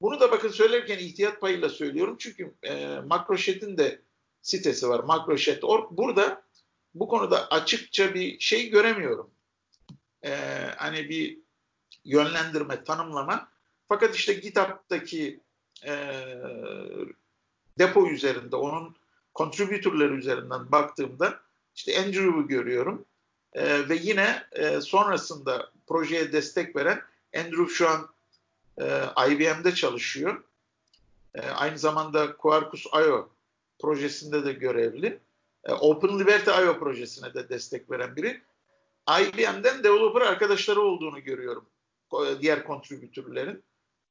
Bunu 0.00 0.20
da 0.20 0.30
bakın 0.30 0.48
söylerken 0.48 0.98
ihtiyat 0.98 1.40
payıyla 1.40 1.68
söylüyorum. 1.68 2.16
Çünkü 2.18 2.54
e, 2.62 3.00
Macroshed'in 3.06 3.78
de 3.78 4.00
sitesi 4.42 4.88
var. 4.88 5.04
Macroshed.org. 5.04 5.90
Burada 5.90 6.42
bu 6.94 7.08
konuda 7.08 7.48
açıkça 7.50 8.14
bir 8.14 8.40
şey 8.40 8.70
göremiyorum. 8.70 9.30
E, 10.24 10.30
hani 10.76 11.08
bir 11.08 11.38
yönlendirme, 12.04 12.84
tanımlama. 12.84 13.48
Fakat 13.88 14.14
işte 14.14 14.32
GitHub'daki 14.32 15.40
e, 15.86 15.92
depo 17.78 18.08
üzerinde, 18.08 18.56
onun 18.56 18.96
contributorları 19.34 20.14
üzerinden 20.14 20.72
baktığımda 20.72 21.40
işte 21.74 22.00
Andrew'u 22.00 22.48
görüyorum. 22.48 23.04
E, 23.56 23.88
ve 23.88 23.98
yine 24.02 24.42
e, 24.52 24.80
sonrasında 24.80 25.70
projeye 25.86 26.32
destek 26.32 26.76
veren 26.76 27.02
Andrew 27.36 27.68
şu 27.68 27.88
an 27.88 28.08
e, 28.78 28.84
IBM'de 29.30 29.74
çalışıyor. 29.74 30.44
E, 31.34 31.40
aynı 31.40 31.78
zamanda 31.78 32.36
Quarkus 32.36 32.86
IO 32.86 33.28
projesinde 33.78 34.44
de 34.44 34.52
görevli. 34.52 35.20
E, 35.64 35.72
Open 35.72 36.18
Liberty 36.18 36.50
IO 36.50 36.78
projesine 36.78 37.34
de 37.34 37.48
destek 37.48 37.90
veren 37.90 38.16
biri. 38.16 38.42
IBM'den 39.20 39.84
developer 39.84 40.20
arkadaşları 40.20 40.80
olduğunu 40.80 41.20
görüyorum 41.20 41.66
diğer 42.40 42.64
kontribütörlerin. 42.64 43.62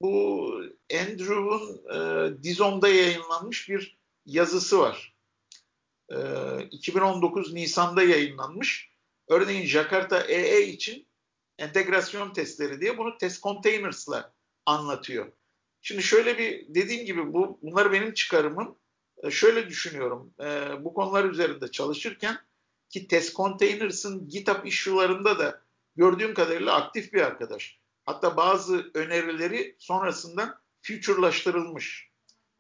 Bu 0.01 0.45
Andrew'un 0.93 1.81
e, 1.93 2.43
Dizom'da 2.43 2.89
yayınlanmış 2.89 3.69
bir 3.69 3.97
yazısı 4.25 4.79
var. 4.79 5.13
E, 6.11 6.17
2019 6.71 7.53
Nisan'da 7.53 8.03
yayınlanmış. 8.03 8.94
Örneğin 9.27 9.65
Jakarta 9.65 10.19
EE 10.19 10.67
için 10.67 11.07
entegrasyon 11.57 12.33
testleri 12.33 12.81
diye 12.81 12.97
bunu 12.97 13.17
test 13.17 13.43
containers'la 13.43 14.33
anlatıyor. 14.65 15.31
Şimdi 15.81 16.03
şöyle 16.03 16.37
bir 16.37 16.75
dediğim 16.75 17.05
gibi 17.05 17.33
bu 17.33 17.59
bunlar 17.61 17.91
benim 17.91 18.13
çıkarımım. 18.13 18.77
E, 19.23 19.31
şöyle 19.31 19.69
düşünüyorum. 19.69 20.33
E, 20.39 20.45
bu 20.83 20.93
konular 20.93 21.23
üzerinde 21.25 21.71
çalışırken 21.71 22.37
ki 22.89 23.07
test 23.07 23.35
containers'ın 23.35 24.29
GitHub 24.29 24.65
issue'larında 24.65 25.39
da 25.39 25.61
gördüğüm 25.95 26.33
kadarıyla 26.33 26.75
aktif 26.75 27.13
bir 27.13 27.21
arkadaş. 27.21 27.79
Hatta 28.05 28.37
bazı 28.37 28.91
önerileri 28.93 29.75
sonrasında 29.79 30.61
future'laştırılmış. 30.81 32.09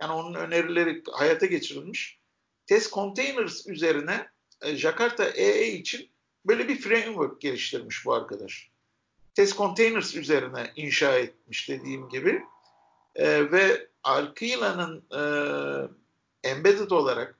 Yani 0.01 0.13
onun 0.13 0.33
önerileri 0.33 1.03
hayata 1.11 1.45
geçirilmiş. 1.45 2.19
Test 2.67 2.93
Containers 2.93 3.67
üzerine 3.67 4.29
Jakarta 4.65 5.25
EE 5.25 5.67
için 5.67 6.14
böyle 6.45 6.67
bir 6.67 6.81
framework 6.81 7.41
geliştirmiş 7.41 8.05
bu 8.05 8.13
arkadaş. 8.13 8.69
Test 9.33 9.57
Containers 9.57 10.15
üzerine 10.15 10.71
inşa 10.75 11.15
etmiş 11.15 11.69
dediğim 11.69 12.09
gibi. 12.09 12.43
E, 13.15 13.51
ve 13.51 13.87
Alquila'nın 14.03 15.03
e, 15.11 15.21
embedded 16.49 16.91
olarak 16.91 17.39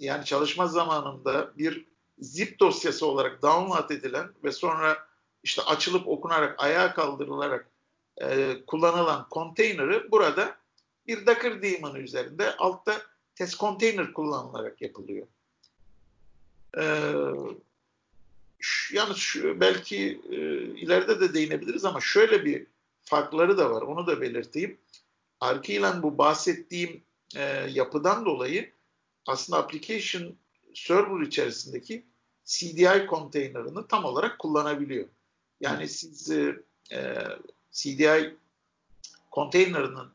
yani 0.00 0.24
çalışma 0.24 0.66
zamanında 0.66 1.52
bir 1.58 1.86
zip 2.18 2.60
dosyası 2.60 3.06
olarak 3.06 3.42
download 3.42 3.90
edilen 3.90 4.28
ve 4.44 4.52
sonra 4.52 4.98
işte 5.42 5.62
açılıp 5.62 6.08
okunarak 6.08 6.62
ayağa 6.62 6.94
kaldırılarak 6.94 7.68
e, 8.22 8.56
kullanılan 8.66 9.28
konteyneri 9.28 10.10
burada 10.10 10.56
bir 11.06 11.26
Docker 11.26 11.62
daemon 11.62 11.94
üzerinde 11.94 12.56
altta 12.56 13.02
test 13.34 13.58
container 13.60 14.12
kullanılarak 14.12 14.82
yapılıyor. 14.82 15.26
Ee, 16.78 17.12
yalnız 18.92 19.16
şu, 19.16 19.60
belki 19.60 20.20
e, 20.30 20.36
ileride 20.62 21.20
de 21.20 21.34
değinebiliriz 21.34 21.84
ama 21.84 22.00
şöyle 22.00 22.44
bir 22.44 22.66
farkları 23.02 23.58
da 23.58 23.70
var. 23.70 23.82
Onu 23.82 24.06
da 24.06 24.20
belirteyim. 24.20 24.78
Arkilen 25.40 26.02
bu 26.02 26.18
bahsettiğim 26.18 27.02
e, 27.36 27.42
yapıdan 27.70 28.24
dolayı 28.24 28.72
aslında 29.26 29.58
application 29.58 30.36
server 30.74 31.26
içerisindeki 31.26 32.06
CDI 32.44 33.06
konteynerini 33.06 33.86
tam 33.88 34.04
olarak 34.04 34.38
kullanabiliyor. 34.38 35.08
Yani 35.60 35.88
siz 35.88 36.30
e, 36.30 36.56
CDI 37.72 38.36
konteynerinin 39.30 40.08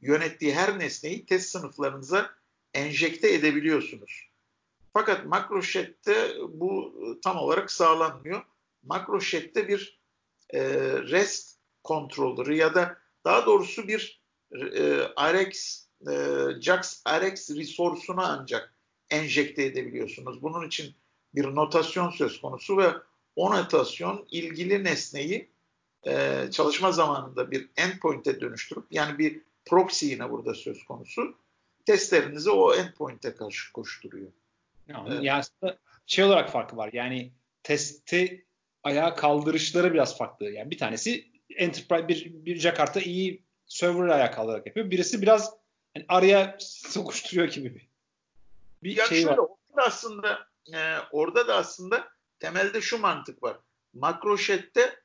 yönettiği 0.00 0.54
her 0.54 0.78
nesneyi 0.78 1.26
test 1.26 1.50
sınıflarınıza 1.50 2.30
enjekte 2.74 3.32
edebiliyorsunuz. 3.32 4.29
Fakat 4.92 5.26
MacroShed'de 5.26 6.34
bu 6.48 6.94
tam 7.22 7.36
olarak 7.36 7.70
sağlanmıyor. 7.70 8.42
MacroShed'de 8.82 9.68
bir 9.68 10.00
e, 10.50 10.60
REST 11.10 11.58
controller'ı 11.84 12.54
ya 12.54 12.74
da 12.74 12.98
daha 13.24 13.46
doğrusu 13.46 13.88
bir 13.88 14.20
e, 14.52 15.04
RX 15.32 15.84
e, 16.10 16.14
JAX 16.60 17.02
RX 17.06 17.50
resource'unu 17.50 18.22
ancak 18.22 18.74
enjekte 19.10 19.64
edebiliyorsunuz. 19.64 20.42
Bunun 20.42 20.66
için 20.66 20.94
bir 21.34 21.44
notasyon 21.44 22.10
söz 22.10 22.40
konusu 22.40 22.78
ve 22.78 22.92
o 23.36 23.56
notasyon 23.56 24.26
ilgili 24.30 24.84
nesneyi 24.84 25.50
e, 26.06 26.44
çalışma 26.50 26.92
zamanında 26.92 27.50
bir 27.50 27.70
endpoint'e 27.76 28.40
dönüştürüp 28.40 28.84
yani 28.90 29.18
bir 29.18 29.40
proxy 29.64 30.06
yine 30.06 30.30
burada 30.30 30.54
söz 30.54 30.84
konusu 30.84 31.34
testlerinizi 31.86 32.50
o 32.50 32.74
endpoint'e 32.74 33.34
karşı 33.34 33.72
koşturuyor. 33.72 34.32
Yani, 34.94 35.08
evet. 35.08 35.24
yani 35.24 35.38
aslında 35.38 35.78
şey 36.06 36.24
olarak 36.24 36.50
farkı 36.50 36.76
var. 36.76 36.90
Yani 36.92 37.32
testi 37.62 38.46
ayağa 38.82 39.14
kaldırışları 39.14 39.92
biraz 39.92 40.18
farklı. 40.18 40.50
Yani 40.50 40.70
bir 40.70 40.78
tanesi 40.78 41.30
enterprise 41.56 42.08
bir, 42.08 42.44
bir 42.44 42.56
Jakarta 42.56 43.00
iyi 43.00 43.42
server 43.66 44.08
ayağa 44.08 44.30
kaldırarak 44.30 44.66
yapıyor. 44.66 44.90
Birisi 44.90 45.22
biraz 45.22 45.54
yani 45.96 46.06
araya 46.08 46.56
sokuşturuyor 46.88 47.48
gibi 47.48 47.74
bir, 47.74 47.88
bir 48.82 48.96
ya 48.96 49.06
şey 49.06 49.22
şöyle, 49.22 49.30
var. 49.30 49.38
Orada 49.38 49.86
aslında 49.86 50.46
e, 50.72 50.78
orada 51.12 51.48
da 51.48 51.56
aslında 51.56 52.08
temelde 52.38 52.80
şu 52.80 52.98
mantık 52.98 53.42
var. 53.42 53.56
MacroShed'de 53.94 55.00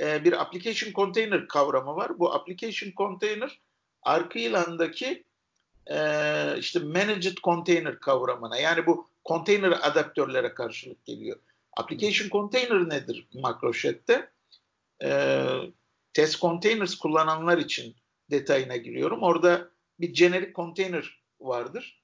e, 0.00 0.24
bir 0.24 0.40
application 0.40 0.92
container 0.92 1.48
kavramı 1.48 1.96
var. 1.96 2.18
Bu 2.18 2.34
application 2.34 2.92
container 2.96 3.60
arka 4.02 4.38
ilandaki 4.38 5.24
e, 5.86 5.98
işte 6.58 6.78
managed 6.78 7.36
container 7.36 7.98
kavramına 7.98 8.58
yani 8.58 8.86
bu 8.86 9.08
container 9.28 9.78
adaptörlere 9.82 10.54
karşılık 10.54 11.04
geliyor. 11.04 11.38
Application 11.76 12.28
container 12.28 12.88
nedir 12.88 13.28
MacroShed'de? 13.34 14.30
E, 15.02 15.46
test 16.12 16.40
containers 16.40 16.94
kullananlar 16.94 17.58
için 17.58 17.96
detayına 18.30 18.76
giriyorum. 18.76 19.22
Orada 19.22 19.70
bir 20.00 20.14
generic 20.14 20.52
container 20.52 21.22
vardır. 21.40 22.02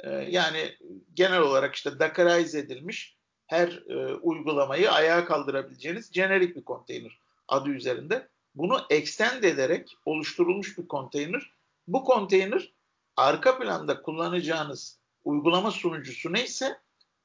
E, 0.00 0.10
yani 0.10 0.76
genel 1.14 1.40
olarak 1.40 1.74
işte 1.74 1.98
Dockerize 1.98 2.58
edilmiş 2.58 3.16
her 3.46 3.68
e, 3.88 4.14
uygulamayı 4.14 4.92
ayağa 4.92 5.24
kaldırabileceğiniz 5.24 6.12
jenerik 6.12 6.56
bir 6.56 6.64
konteyner 6.64 7.18
adı 7.48 7.70
üzerinde. 7.70 8.28
Bunu 8.54 8.80
extend 8.90 9.44
ederek 9.44 9.96
oluşturulmuş 10.04 10.78
bir 10.78 10.88
konteyner. 10.88 11.52
Bu 11.88 12.04
konteyner 12.04 12.72
arka 13.16 13.58
planda 13.58 14.02
kullanacağınız 14.02 15.01
uygulama 15.24 15.70
sunucusu 15.70 16.32
neyse 16.32 16.80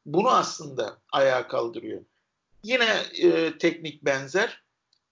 bunu 0.06 0.30
aslında 0.30 0.98
ayağa 1.12 1.48
kaldırıyor. 1.48 2.02
Yine 2.64 3.02
e, 3.22 3.58
teknik 3.58 4.06
benzer. 4.06 4.64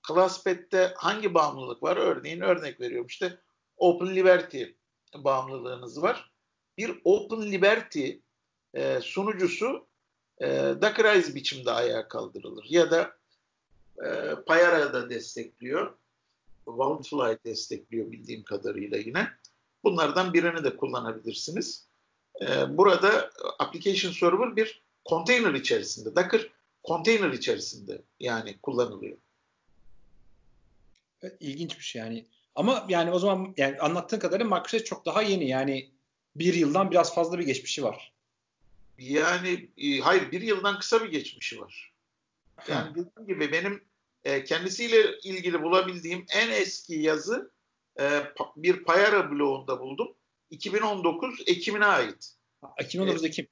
ClassPad'de 0.08 0.94
hangi 0.98 1.34
bağımlılık 1.34 1.84
var? 1.84 1.98
Örneğin 1.98 2.42
örnek 2.42 2.82
veriyorum 2.82 3.08
işte 3.08 3.40
Open 3.78 4.16
Liberty 4.16 4.64
bağımlılığınız 5.16 6.02
var. 6.02 6.32
Bir 6.78 7.02
Open 7.04 7.52
Liberty 7.52 8.12
e, 8.74 9.00
sunucusu 9.02 9.88
e, 10.42 10.48
Dockerize 10.82 11.36
biçimde 11.36 11.72
ayağa 11.72 12.08
kaldırılır. 12.08 12.66
Ya 12.70 12.92
da 12.92 13.18
e, 14.06 14.36
Payara 14.46 14.94
da 14.94 15.10
destekliyor. 15.10 15.94
Wildfly 16.66 17.38
destekliyor 17.46 18.12
bildiğim 18.12 18.44
kadarıyla 18.44 18.98
yine. 18.98 19.28
Bunlardan 19.84 20.34
birini 20.34 20.64
de 20.64 20.78
kullanabilirsiniz. 20.78 21.88
E, 22.42 22.78
burada 22.78 23.32
application 23.60 24.12
server 24.12 24.56
bir 24.56 24.82
container 25.06 25.54
içerisinde, 25.54 26.16
Docker 26.16 26.50
container 26.84 27.32
içerisinde 27.32 28.02
yani 28.20 28.58
kullanılıyor. 28.62 29.18
Evet, 31.22 31.38
ilginç 31.40 31.78
bir 31.78 31.84
şey 31.84 32.02
yani. 32.02 32.26
Ama 32.56 32.86
yani 32.90 33.12
o 33.12 33.20
zaman 33.20 33.54
yani 33.58 33.80
anlattığın 33.80 34.20
kadarıyla 34.20 34.56
Microsoft 34.56 34.86
çok 34.86 35.06
daha 35.06 35.22
yeni 35.22 35.50
yani 35.50 35.90
bir 36.36 36.54
yıldan 36.54 36.92
biraz 36.92 37.16
fazla 37.16 37.40
bir 37.40 37.46
geçmişi 37.46 37.84
var. 37.84 38.14
Yani 38.98 39.70
e, 39.78 40.00
hayır 40.00 40.32
bir 40.32 40.42
yıldan 40.42 40.80
kısa 40.80 41.04
bir 41.04 41.12
geçmişi 41.12 41.62
var. 41.62 41.94
Yani 42.68 42.90
dediğim 42.92 43.28
gibi 43.28 43.52
benim 43.52 43.84
e, 44.24 44.44
kendisiyle 44.44 45.20
ilgili 45.24 45.62
bulabildiğim 45.64 46.26
en 46.30 46.50
eski 46.50 46.96
yazı 46.96 47.52
e, 48.00 48.24
bir 48.56 48.84
Payara 48.84 49.32
blogunda 49.32 49.80
buldum. 49.80 50.15
2019 50.50 51.44
Ekim'ine 51.48 51.86
ait. 51.86 52.36
2019 52.80 53.24
e, 53.24 53.28
Ekim. 53.28 53.48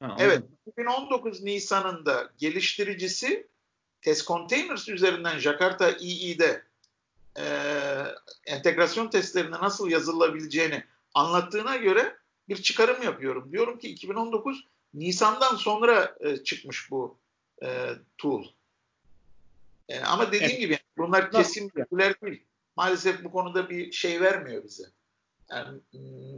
Ha, 0.00 0.16
evet. 0.18 0.42
2019 0.66 1.42
Nisan'ında 1.42 2.30
geliştiricisi 2.38 3.48
Test 4.02 4.26
Containers 4.26 4.88
üzerinden 4.88 5.38
Jakarta 5.38 5.90
EE'de 5.90 6.62
e, 7.38 7.44
entegrasyon 8.46 9.10
testlerine 9.10 9.56
nasıl 9.56 9.90
yazılabileceğini 9.90 10.84
anlattığına 11.14 11.76
göre 11.76 12.16
bir 12.48 12.56
çıkarım 12.56 13.02
yapıyorum. 13.02 13.52
Diyorum 13.52 13.78
ki 13.78 13.88
2019 13.88 14.64
Nisan'dan 14.94 15.56
sonra 15.56 16.16
e, 16.20 16.36
çıkmış 16.36 16.90
bu 16.90 17.18
e, 17.62 17.88
tool. 18.18 18.44
E, 19.88 20.00
ama 20.00 20.26
dediğim 20.26 20.44
evet. 20.44 20.60
gibi 20.60 20.78
bunlar 20.98 21.30
kesin 21.30 21.70
bilgiler 21.76 22.20
değil. 22.20 22.42
Maalesef 22.76 23.24
bu 23.24 23.32
konuda 23.32 23.70
bir 23.70 23.92
şey 23.92 24.20
vermiyor 24.20 24.64
bize. 24.64 24.84
Yani 25.50 25.80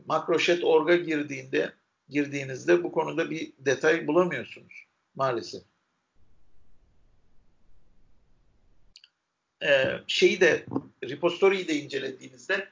Macroshet.org'a 0.06 0.96
girdiğinde 0.96 1.72
girdiğinizde 2.08 2.84
bu 2.84 2.92
konuda 2.92 3.30
bir 3.30 3.52
detay 3.58 4.06
bulamıyorsunuz 4.06 4.86
maalesef. 5.14 5.62
Ee, 9.62 10.00
şeyi 10.06 10.40
de 10.40 10.66
repository'yi 11.04 11.68
de 11.68 11.74
incelediğinizde 11.74 12.68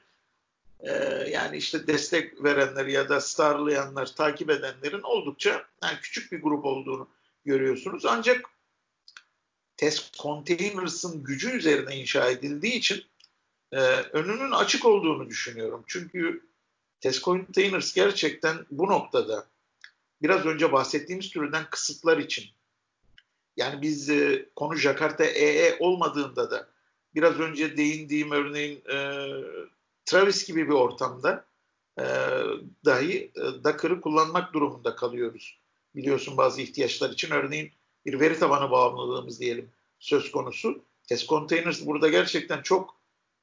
e, 0.79 0.91
yani 1.31 1.57
işte 1.57 1.87
destek 1.87 2.43
verenler 2.43 2.85
ya 2.85 3.09
da 3.09 3.21
starlayanlar, 3.21 4.15
takip 4.15 4.49
edenlerin 4.49 5.01
oldukça 5.01 5.65
yani 5.83 5.97
küçük 6.01 6.31
bir 6.31 6.41
grup 6.41 6.65
olduğunu 6.65 7.09
görüyorsunuz. 7.45 8.05
Ancak 8.05 8.45
test 9.77 10.17
containers'ın 10.17 11.23
gücü 11.23 11.57
üzerine 11.57 11.95
inşa 11.95 12.29
edildiği 12.29 12.73
için 12.73 13.03
e, 13.75 13.79
önünün 14.13 14.51
açık 14.51 14.85
olduğunu 14.85 15.29
düşünüyorum. 15.29 15.83
Çünkü 15.87 16.41
test 17.01 17.23
containers 17.23 17.93
gerçekten 17.93 18.65
bu 18.71 18.87
noktada 18.87 19.47
biraz 20.21 20.45
önce 20.45 20.71
bahsettiğimiz 20.71 21.29
türden 21.29 21.65
kısıtlar 21.69 22.17
için 22.17 22.45
yani 23.57 23.81
biz 23.81 24.09
e, 24.09 24.49
konu 24.55 24.75
Jakarta 24.75 25.23
EE 25.23 25.77
olmadığında 25.79 26.51
da 26.51 26.67
biraz 27.15 27.39
önce 27.39 27.77
değindiğim 27.77 28.31
örneğin 28.31 28.83
e, 28.91 29.27
Travis 30.05 30.47
gibi 30.47 30.67
bir 30.67 30.73
ortamda 30.73 31.45
e, 31.99 32.05
dahi 32.85 33.31
e, 33.35 33.63
Docker'ı 33.63 34.01
kullanmak 34.01 34.53
durumunda 34.53 34.95
kalıyoruz. 34.95 35.59
Biliyorsun 35.95 36.37
bazı 36.37 36.61
ihtiyaçlar 36.61 37.09
için 37.09 37.31
örneğin 37.31 37.71
bir 38.05 38.19
veri 38.19 38.39
tabanı 38.39 38.71
bağımlılığımız 38.71 39.39
diyelim 39.39 39.69
söz 39.99 40.31
konusu. 40.31 40.81
Test 41.07 41.29
Containers 41.29 41.85
burada 41.85 42.09
gerçekten 42.09 42.61
çok 42.61 42.94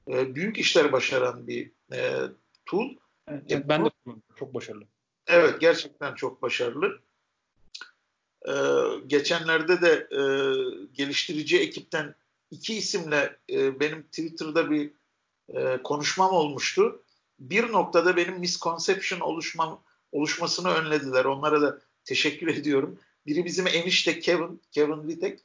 e, 0.08 0.34
büyük 0.34 0.58
işler 0.58 0.92
başaran 0.92 1.46
bir 1.46 1.70
e, 1.92 2.18
tool. 2.66 2.88
Evet, 3.28 3.42
evet, 3.48 3.64
ben 3.68 3.84
de 3.84 3.90
çok 4.36 4.54
başarılı. 4.54 4.84
Evet 5.26 5.60
gerçekten 5.60 6.14
çok 6.14 6.42
başarılı. 6.42 7.00
Ee, 8.48 8.52
geçenlerde 9.06 9.80
de 9.80 10.08
e, 10.10 10.22
geliştirici 10.94 11.60
ekipten 11.60 12.14
iki 12.50 12.74
isimle 12.74 13.36
e, 13.50 13.80
benim 13.80 14.02
Twitter'da 14.02 14.70
bir 14.70 14.90
e, 15.54 15.82
konuşmam 15.82 16.32
olmuştu. 16.32 17.02
Bir 17.38 17.72
noktada 17.72 18.16
benim 18.16 18.38
misconception 18.38 19.20
oluşmam, 19.20 19.82
oluşmasını 20.12 20.68
önlediler. 20.68 21.24
Onlara 21.24 21.62
da 21.62 21.78
teşekkür 22.04 22.48
ediyorum. 22.48 22.98
Biri 23.26 23.44
bizim 23.44 23.66
enişte 23.66 24.20
Kevin, 24.20 24.62
Kevin 24.72 25.08
Vitek. 25.08 25.40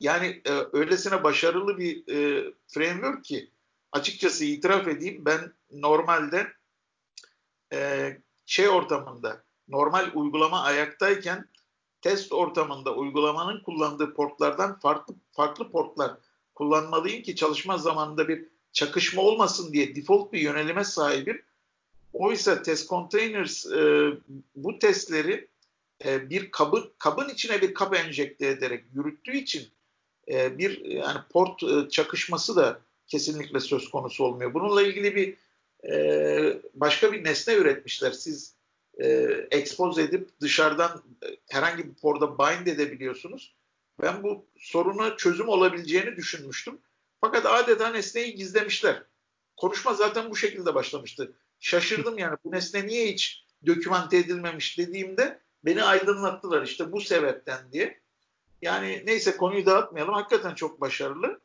Yani 0.00 0.42
e, 0.44 0.52
öylesine 0.72 1.24
başarılı 1.24 1.78
bir 1.78 2.08
e, 2.08 2.50
framework 2.68 3.24
ki 3.24 3.50
açıkçası 3.92 4.44
itiraf 4.44 4.88
edeyim 4.88 5.24
ben 5.24 5.52
normalde 5.70 6.52
e, 7.72 8.10
şey 8.46 8.68
ortamında 8.68 9.42
normal 9.68 10.10
uygulama 10.14 10.62
ayaktayken 10.62 11.48
test 12.00 12.32
ortamında 12.32 12.94
uygulamanın 12.94 13.62
kullandığı 13.62 14.14
portlardan 14.14 14.78
farklı 14.78 15.14
farklı 15.32 15.70
portlar 15.70 16.16
kullanmalıyım 16.54 17.22
ki 17.22 17.36
çalışma 17.36 17.78
zamanında 17.78 18.28
bir 18.28 18.44
çakışma 18.72 19.22
olmasın 19.22 19.72
diye 19.72 19.96
default 19.96 20.32
bir 20.32 20.40
yönelime 20.40 20.84
sahibim. 20.84 21.42
Oysa 22.12 22.62
test 22.62 22.88
containers 22.88 23.66
e, 23.66 24.10
bu 24.56 24.78
testleri 24.78 25.48
e, 26.04 26.30
bir 26.30 26.50
kabın 26.50 26.90
kabın 26.98 27.28
içine 27.28 27.62
bir 27.62 27.74
kap 27.74 27.96
enjekte 27.96 28.46
ederek 28.46 28.84
yürüttüğü 28.94 29.36
için 29.36 29.68
e, 30.28 30.58
bir 30.58 30.84
yani 30.84 31.18
port 31.32 31.62
e, 31.62 31.88
çakışması 31.88 32.56
da 32.56 32.80
kesinlikle 33.12 33.60
söz 33.60 33.90
konusu 33.90 34.24
olmuyor. 34.24 34.54
Bununla 34.54 34.82
ilgili 34.82 35.16
bir 35.16 35.36
e, 35.92 36.62
başka 36.74 37.12
bir 37.12 37.24
nesne 37.24 37.54
üretmişler. 37.54 38.10
Siz 38.10 38.54
e, 39.00 39.06
expose 39.50 40.02
edip 40.02 40.40
dışarıdan 40.40 41.02
e, 41.22 41.26
herhangi 41.48 41.88
bir 41.88 41.94
porda 41.94 42.38
bind 42.38 42.66
edebiliyorsunuz. 42.66 43.54
Ben 44.02 44.22
bu 44.22 44.46
soruna 44.58 45.16
çözüm 45.16 45.48
olabileceğini 45.48 46.16
düşünmüştüm. 46.16 46.78
Fakat 47.20 47.46
adeta 47.46 47.88
nesneyi 47.88 48.34
gizlemişler. 48.34 49.02
Konuşma 49.56 49.94
zaten 49.94 50.30
bu 50.30 50.36
şekilde 50.36 50.74
başlamıştı. 50.74 51.32
Şaşırdım 51.60 52.18
yani 52.18 52.36
bu 52.44 52.52
nesne 52.52 52.86
niye 52.86 53.12
hiç 53.12 53.44
dokümante 53.66 54.16
edilmemiş 54.16 54.78
dediğimde 54.78 55.40
beni 55.64 55.82
aydınlattılar 55.82 56.62
işte 56.62 56.92
bu 56.92 57.00
sebepten 57.00 57.72
diye. 57.72 58.00
Yani 58.62 59.02
neyse 59.06 59.36
konuyu 59.36 59.66
dağıtmayalım. 59.66 60.14
Hakikaten 60.14 60.54
çok 60.54 60.80
başarılı. 60.80 61.40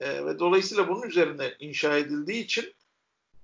Ee, 0.00 0.26
ve 0.26 0.38
dolayısıyla 0.38 0.88
bunun 0.88 1.02
üzerine 1.02 1.54
inşa 1.58 1.96
edildiği 1.96 2.44
için 2.44 2.74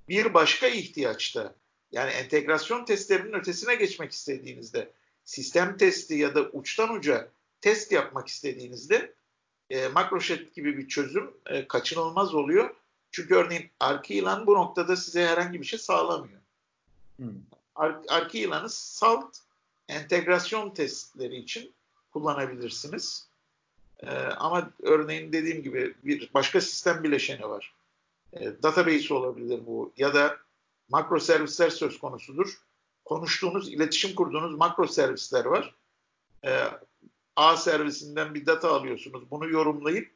bir 0.09 0.35
başka 0.35 0.67
ihtiyaçta 0.67 1.55
yani 1.93 2.11
entegrasyon 2.11 2.85
testlerinin 2.85 3.33
ötesine 3.33 3.75
geçmek 3.75 4.13
istediğinizde 4.13 4.93
sistem 5.25 5.77
testi 5.77 6.15
ya 6.15 6.35
da 6.35 6.43
uçtan 6.43 6.95
uca 6.95 7.29
test 7.61 7.93
yapmak 7.93 8.29
istediğinizde 8.29 9.15
e, 9.71 9.89
Macroshet 9.89 10.55
gibi 10.55 10.79
bir 10.79 10.89
çözüm 10.89 11.31
e, 11.47 11.69
kaçınılmaz 11.69 12.35
oluyor. 12.35 12.75
Çünkü 13.11 13.35
örneğin 13.35 13.71
Arki 13.81 14.25
bu 14.47 14.55
noktada 14.55 14.97
size 14.97 15.27
herhangi 15.27 15.61
bir 15.61 15.67
şey 15.67 15.79
sağlamıyor. 15.79 16.41
Hmm. 17.17 17.35
Ar 17.75 17.97
Arki 18.09 18.51
salt 18.69 19.37
entegrasyon 19.89 20.71
testleri 20.71 21.37
için 21.37 21.75
kullanabilirsiniz. 22.11 23.30
E, 24.03 24.11
ama 24.17 24.71
örneğin 24.83 25.33
dediğim 25.33 25.63
gibi 25.63 25.95
bir 26.05 26.31
başka 26.35 26.61
sistem 26.61 27.03
bileşeni 27.03 27.49
var. 27.49 27.75
E, 28.33 28.63
database 28.63 29.15
olabilir 29.15 29.61
bu 29.67 29.93
ya 29.97 30.15
da 30.15 30.37
makro 30.89 31.21
servisler 31.21 31.71
söz 31.71 31.99
konusudur. 31.99 32.61
Konuştuğunuz, 33.05 33.69
iletişim 33.69 34.15
kurduğunuz 34.15 34.55
makro 34.55 34.87
servisler 34.87 35.45
var. 35.45 35.75
E, 36.45 36.65
A 37.37 37.57
servisinden 37.57 38.35
bir 38.35 38.47
data 38.47 38.71
alıyorsunuz. 38.71 39.31
Bunu 39.31 39.51
yorumlayıp 39.51 40.13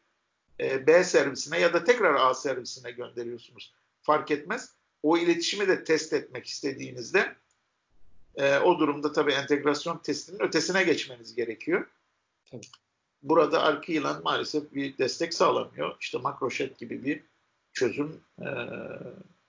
e, 0.60 0.86
B 0.86 1.04
servisine 1.04 1.60
ya 1.60 1.72
da 1.72 1.84
tekrar 1.84 2.14
A 2.14 2.34
servisine 2.34 2.90
gönderiyorsunuz. 2.90 3.74
Fark 4.02 4.30
etmez. 4.30 4.74
O 5.02 5.18
iletişimi 5.18 5.68
de 5.68 5.84
test 5.84 6.12
etmek 6.12 6.46
istediğinizde 6.46 7.36
e, 8.36 8.58
o 8.58 8.78
durumda 8.78 9.12
tabii 9.12 9.32
entegrasyon 9.32 9.98
testinin 9.98 10.42
ötesine 10.42 10.84
geçmeniz 10.84 11.34
gerekiyor. 11.34 11.86
Tabii. 12.50 12.66
Burada 13.24 13.62
arka 13.62 13.92
yılan 13.92 14.22
maalesef 14.22 14.74
bir 14.74 14.98
destek 14.98 15.34
sağlamıyor. 15.34 15.96
İşte 16.00 16.18
makroşet 16.18 16.78
gibi 16.78 17.04
bir 17.04 17.22
çözüm. 17.72 18.20
E, 18.38 18.48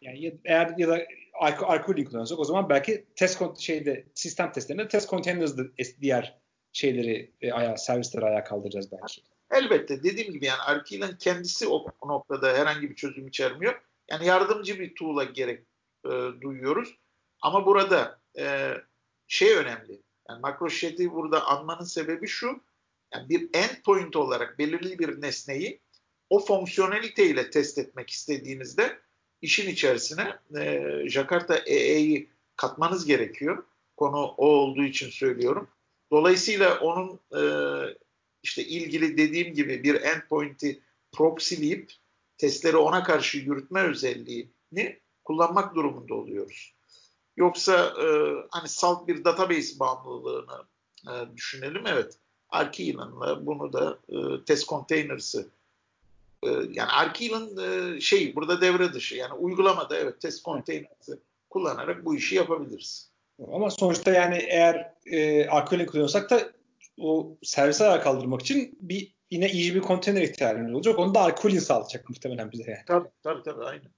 yani 0.02 0.38
eğer 0.46 0.74
ya 0.78 0.88
da 0.88 1.06
Arculi 1.40 2.06
kullanırsak 2.06 2.40
o 2.40 2.46
zaman 2.46 2.70
belki 2.70 3.06
test 3.16 3.60
şeyde 3.60 4.04
sistem 4.14 4.52
testlerinde 4.52 4.88
test 4.88 5.10
containers'dı 5.10 5.72
diğer 6.02 6.38
şeyleri 6.74 7.32
e, 7.42 7.52
ayağa, 7.52 7.78
servisleri 7.78 8.26
ayağa 8.26 8.44
kaldıracağız 8.44 8.92
belki. 8.92 9.22
Elbette 9.52 10.04
dediğim 10.04 10.34
gibi 10.34 10.46
yani 10.46 10.62
Arcli'nin 10.62 11.16
kendisi 11.16 11.68
o, 11.68 11.86
noktada 12.06 12.54
herhangi 12.54 12.90
bir 12.90 12.96
çözüm 12.96 13.28
içermiyor. 13.28 13.82
Yani 14.12 14.26
yardımcı 14.26 14.80
bir 14.80 14.96
tool'a 14.96 15.24
gerek 15.24 15.64
e, 16.06 16.10
duyuyoruz. 16.42 16.98
Ama 17.42 17.66
burada 17.66 18.20
e, 18.38 18.74
şey 19.28 19.56
önemli. 19.56 20.02
Yani 20.30 20.42
MacroShed'i 20.42 21.12
burada 21.12 21.46
anmanın 21.46 21.84
sebebi 21.84 22.28
şu. 22.28 22.62
Yani 23.16 23.30
bir 23.30 23.50
endpoint 23.54 24.16
olarak 24.16 24.60
belirli 24.60 25.00
bir 25.00 25.22
nesneyi 25.22 25.82
o 26.30 26.46
fonksiyoneliteyle 26.46 27.50
test 27.50 27.78
etmek 27.78 28.10
istediğinizde 28.10 29.00
işin 29.42 29.70
içerisine 29.70 30.40
e, 30.60 31.02
Jakarta 31.10 31.58
EE'yi 31.58 32.30
katmanız 32.56 33.06
gerekiyor. 33.06 33.64
Konu 33.98 34.18
o 34.18 34.48
olduğu 34.48 34.84
için 34.84 35.10
söylüyorum. 35.10 35.68
Dolayısıyla 36.12 36.80
onun 36.80 37.20
e, 37.40 37.42
işte 38.44 38.64
ilgili 38.64 39.18
dediğim 39.18 39.54
gibi 39.54 39.84
bir 39.84 40.02
endpoint'i 40.02 40.82
proxyleyip 41.12 41.92
testleri 42.38 42.78
ona 42.78 43.04
karşı 43.04 43.38
yürütme 43.38 43.82
özelliğini 43.82 45.00
kullanmak 45.24 45.76
durumunda 45.76 46.16
oluyoruz. 46.16 46.76
Yoksa 47.38 47.94
e, 48.02 48.08
hani 48.52 48.68
salt 48.68 49.08
bir 49.08 49.24
database 49.24 49.80
bağımlılığını 49.80 50.66
e, 51.08 51.36
düşünelim. 51.36 51.88
Evet. 51.88 52.20
Arkeelan'la 52.50 53.46
bunu 53.46 53.74
da 53.74 53.98
e, 54.10 54.46
test 54.46 54.68
containers'ı 54.68 55.48
e, 56.44 56.50
yani 56.50 56.92
Arkeelan 56.92 57.50
e, 57.58 58.02
şey 58.02 58.36
burada 58.36 58.62
devre 58.62 58.94
dışı. 58.94 59.16
Yani 59.16 59.34
uygulamada 59.34 59.98
evet 59.98 60.22
test 60.22 60.46
containers'ı 60.46 61.20
kullanarak 61.50 62.06
bu 62.06 62.16
işi 62.16 62.36
yapabiliriz. 62.36 63.10
Ama 63.54 63.72
sonuçta 63.72 64.12
yani 64.12 64.36
eğer 64.36 64.94
e, 65.06 65.48
Arkeelan 65.48 65.86
kullanıyorsak 65.86 66.30
da 66.30 66.52
o 66.98 67.38
servise 67.44 67.86
ayağa 67.88 68.02
kaldırmak 68.02 68.42
için 68.42 68.78
bir 68.82 69.14
yine 69.32 69.52
iyi 69.52 69.76
bir 69.76 69.82
konteyner 69.82 70.22
ihtiyacımız 70.22 70.74
olacak. 70.74 71.00
Onu 71.00 71.16
da 71.16 71.22
Arkeelan 71.22 71.60
sağlayacak 71.60 72.10
muhtemelen 72.10 72.52
bize 72.52 72.72
yani. 72.72 72.86
Tabii 72.88 73.10
tabii 73.24 73.44
tabii 73.44 73.64
aynen. 73.64 73.92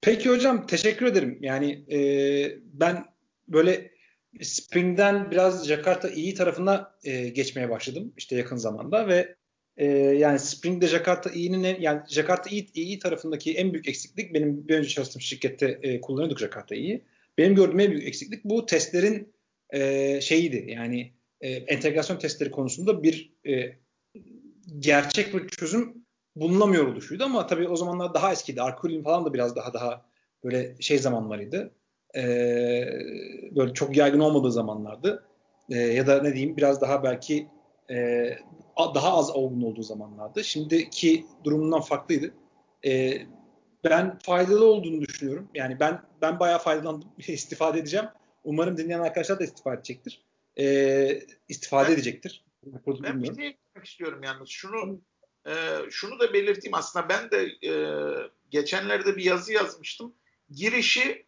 Peki 0.00 0.30
hocam 0.30 0.66
teşekkür 0.66 1.06
ederim. 1.06 1.38
Yani 1.40 1.84
e, 1.92 1.98
ben 2.72 3.04
böyle 3.48 3.90
Spring'den 4.42 5.30
biraz 5.30 5.68
Jakarta 5.68 6.10
iyi 6.10 6.34
tarafına 6.34 6.94
e, 7.04 7.28
geçmeye 7.28 7.70
başladım 7.70 8.12
işte 8.16 8.36
yakın 8.36 8.56
zamanda 8.56 9.08
ve 9.08 9.34
e, 9.76 9.86
yani 9.96 10.38
Spring'de 10.38 10.86
Jakarta 10.86 11.30
iyinin 11.30 11.80
yani 11.80 12.00
Jakarta 12.08 12.50
iyi, 12.50 12.72
iyi 12.72 12.98
tarafındaki 12.98 13.54
en 13.54 13.72
büyük 13.72 13.88
eksiklik 13.88 14.34
benim 14.34 14.68
bir 14.68 14.74
önce 14.74 14.88
çalıştığım 14.88 15.22
şirkette 15.22 15.78
e, 15.82 16.00
kullanıyorduk 16.00 16.38
Jakarta 16.38 16.74
iyi. 16.74 17.04
Benim 17.38 17.54
gördüğüm 17.54 17.80
en 17.80 17.90
büyük 17.90 18.06
eksiklik 18.06 18.44
bu 18.44 18.66
testlerin 18.66 19.32
e, 19.70 20.20
şeyiydi. 20.20 20.64
Yani 20.68 21.12
e, 21.40 21.50
entegrasyon 21.50 22.18
testleri 22.18 22.50
konusunda 22.50 23.02
bir 23.02 23.32
e, 23.46 23.76
gerçek 24.78 25.34
bir 25.34 25.48
çözüm 25.48 25.94
bulunamıyor 26.36 26.86
oluşuydu 26.86 27.24
ama 27.24 27.46
tabii 27.46 27.68
o 27.68 27.76
zamanlar 27.76 28.14
daha 28.14 28.32
eskiydi. 28.32 28.62
Arculin 28.62 29.02
falan 29.02 29.24
da 29.24 29.34
biraz 29.34 29.56
daha 29.56 29.74
daha 29.74 30.06
böyle 30.44 30.76
şey 30.80 30.98
zamanlarıydı. 30.98 31.74
Ee, 32.16 32.88
böyle 33.56 33.74
çok 33.74 33.96
yaygın 33.96 34.20
olmadığı 34.20 34.52
zamanlardı. 34.52 35.26
Ee, 35.70 35.76
ya 35.76 36.06
da 36.06 36.22
ne 36.22 36.34
diyeyim 36.34 36.56
biraz 36.56 36.80
daha 36.80 37.02
belki 37.02 37.48
e, 37.90 38.28
daha 38.94 39.18
az 39.18 39.30
olgun 39.36 39.62
olduğu 39.62 39.82
zamanlardı. 39.82 40.44
Şimdiki 40.44 41.26
durumundan 41.44 41.80
farklıydı. 41.80 42.34
Ee, 42.86 43.22
ben 43.84 44.18
faydalı 44.18 44.64
olduğunu 44.64 45.00
düşünüyorum. 45.00 45.48
Yani 45.54 45.80
ben 45.80 46.02
ben 46.22 46.40
bayağı 46.40 46.58
faydalandım. 46.58 47.08
istifade 47.18 47.78
edeceğim. 47.78 48.06
Umarım 48.44 48.76
dinleyen 48.76 49.00
arkadaşlar 49.00 49.40
da 49.40 49.44
istifade 49.44 49.76
edecektir. 49.76 50.24
Ee, 50.58 51.22
istifade 51.48 51.88
ben, 51.88 51.94
edecektir. 51.94 52.44
Ben 53.02 53.22
bir 53.22 53.34
şey 53.34 53.58
istiyorum 53.84 54.22
yalnız. 54.22 54.48
Şunu 54.48 55.00
e, 55.46 55.52
şunu 55.90 56.20
da 56.20 56.32
belirteyim 56.32 56.74
aslında 56.74 57.08
ben 57.08 57.30
de 57.30 57.68
e, 57.68 57.72
geçenlerde 58.50 59.16
bir 59.16 59.24
yazı 59.24 59.52
yazmıştım. 59.52 60.14
Girişi 60.50 61.26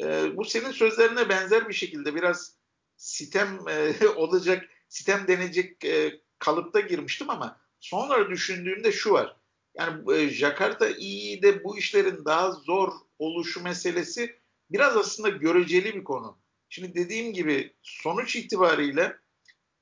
e, 0.00 0.36
bu 0.36 0.44
senin 0.44 0.70
sözlerine 0.70 1.28
benzer 1.28 1.68
bir 1.68 1.74
şekilde 1.74 2.14
biraz 2.14 2.54
sitem 2.96 3.68
e, 3.68 4.08
olacak, 4.16 4.68
sitem 4.88 5.28
denecek 5.28 5.84
e, 5.84 6.20
kalıpta 6.38 6.80
girmiştim 6.80 7.30
ama 7.30 7.60
sonra 7.80 8.30
düşündüğümde 8.30 8.92
şu 8.92 9.12
var. 9.12 9.36
Yani 9.74 10.14
e, 10.16 10.28
Jakarta 10.28 10.88
iyi 10.88 11.42
de 11.42 11.64
bu 11.64 11.78
işlerin 11.78 12.24
daha 12.24 12.52
zor 12.52 12.92
oluşu 13.18 13.62
meselesi 13.62 14.36
biraz 14.70 14.96
aslında 14.96 15.28
göreceli 15.28 15.94
bir 15.94 16.04
konu. 16.04 16.38
Şimdi 16.68 16.94
dediğim 16.94 17.32
gibi 17.32 17.74
sonuç 17.82 18.36
itibariyle 18.36 19.16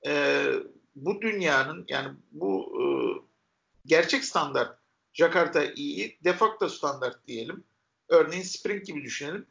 e, 0.07 0.45
bu 0.95 1.23
dünyanın 1.23 1.85
yani 1.89 2.17
bu 2.33 2.73
e, 2.81 2.85
gerçek 3.87 4.25
standart 4.25 4.81
Jakarta 5.13 5.65
iyi, 5.65 6.19
de 6.25 6.33
facto 6.33 6.69
standart 6.69 7.27
diyelim. 7.27 7.65
Örneğin 8.09 8.43
Spring 8.43 8.85
gibi 8.85 9.03
düşünelim. 9.03 9.47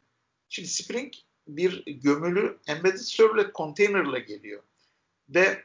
Şimdi 0.50 0.68
Spring 0.68 1.12
bir 1.48 1.84
gömülü 1.86 2.58
embedded 2.66 2.98
servlet 2.98 3.54
container 3.54 4.04
ile 4.04 4.20
geliyor. 4.20 4.62
Ve 5.28 5.64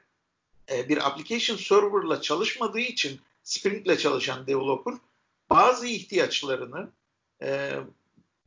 e, 0.72 0.90
bir 0.90 1.08
application 1.08 1.58
server 1.58 2.08
ile 2.08 2.22
çalışmadığı 2.22 2.80
için 2.80 3.20
Spring 3.44 3.88
ile 3.88 3.98
çalışan 3.98 4.48
developer 4.48 4.94
bazı 5.50 5.88
ihtiyaçlarını 5.88 6.90
e, 7.42 7.72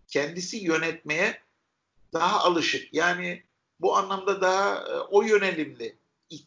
kendisi 0.09 0.57
yönetmeye 0.57 1.41
daha 2.13 2.41
alışık. 2.41 2.95
Yani 2.95 3.43
bu 3.81 3.97
anlamda 3.97 4.41
daha 4.41 4.77
e, 4.77 4.99
o 4.99 5.23
yönelimli, 5.23 5.97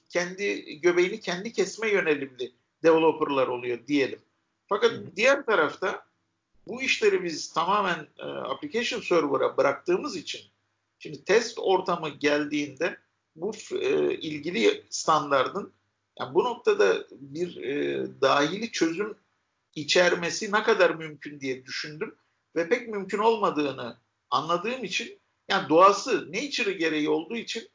kendi 0.09 0.79
göbeğini 0.79 1.19
kendi 1.19 1.53
kesme 1.53 1.89
yönelimli 1.89 2.51
developerlar 2.83 3.47
oluyor 3.47 3.87
diyelim. 3.87 4.19
Fakat 4.67 4.91
Hı. 4.91 5.15
diğer 5.15 5.45
tarafta 5.45 6.10
bu 6.71 6.81
işleri 6.81 7.23
biz 7.23 7.53
tamamen 7.53 8.07
e, 8.17 8.23
application 8.23 9.01
server'a 9.01 9.57
bıraktığımız 9.57 10.15
için 10.15 10.41
şimdi 10.99 11.23
test 11.25 11.59
ortamı 11.59 12.09
geldiğinde 12.09 12.97
bu 13.35 13.51
e, 13.71 14.13
ilgili 14.13 14.85
standardın 14.89 15.73
yani 16.19 16.33
bu 16.33 16.43
noktada 16.43 17.07
bir 17.11 17.63
e, 17.63 18.05
dahili 18.21 18.71
çözüm 18.71 19.17
içermesi 19.75 20.51
ne 20.51 20.63
kadar 20.63 20.89
mümkün 20.89 21.39
diye 21.39 21.65
düşündüm 21.65 22.15
ve 22.55 22.69
pek 22.69 22.87
mümkün 22.87 23.17
olmadığını 23.17 23.97
anladığım 24.29 24.83
için 24.83 25.19
yani 25.49 25.69
doğası 25.69 26.31
nature'ı 26.31 26.71
gereği 26.71 27.09
olduğu 27.09 27.35
için 27.35 27.69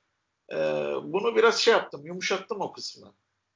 e, 0.53 0.57
bunu 1.03 1.37
biraz 1.37 1.59
şey 1.59 1.75
yaptım 1.75 2.07
yumuşattım 2.07 2.61
o 2.61 2.73
kısmı. 2.73 3.15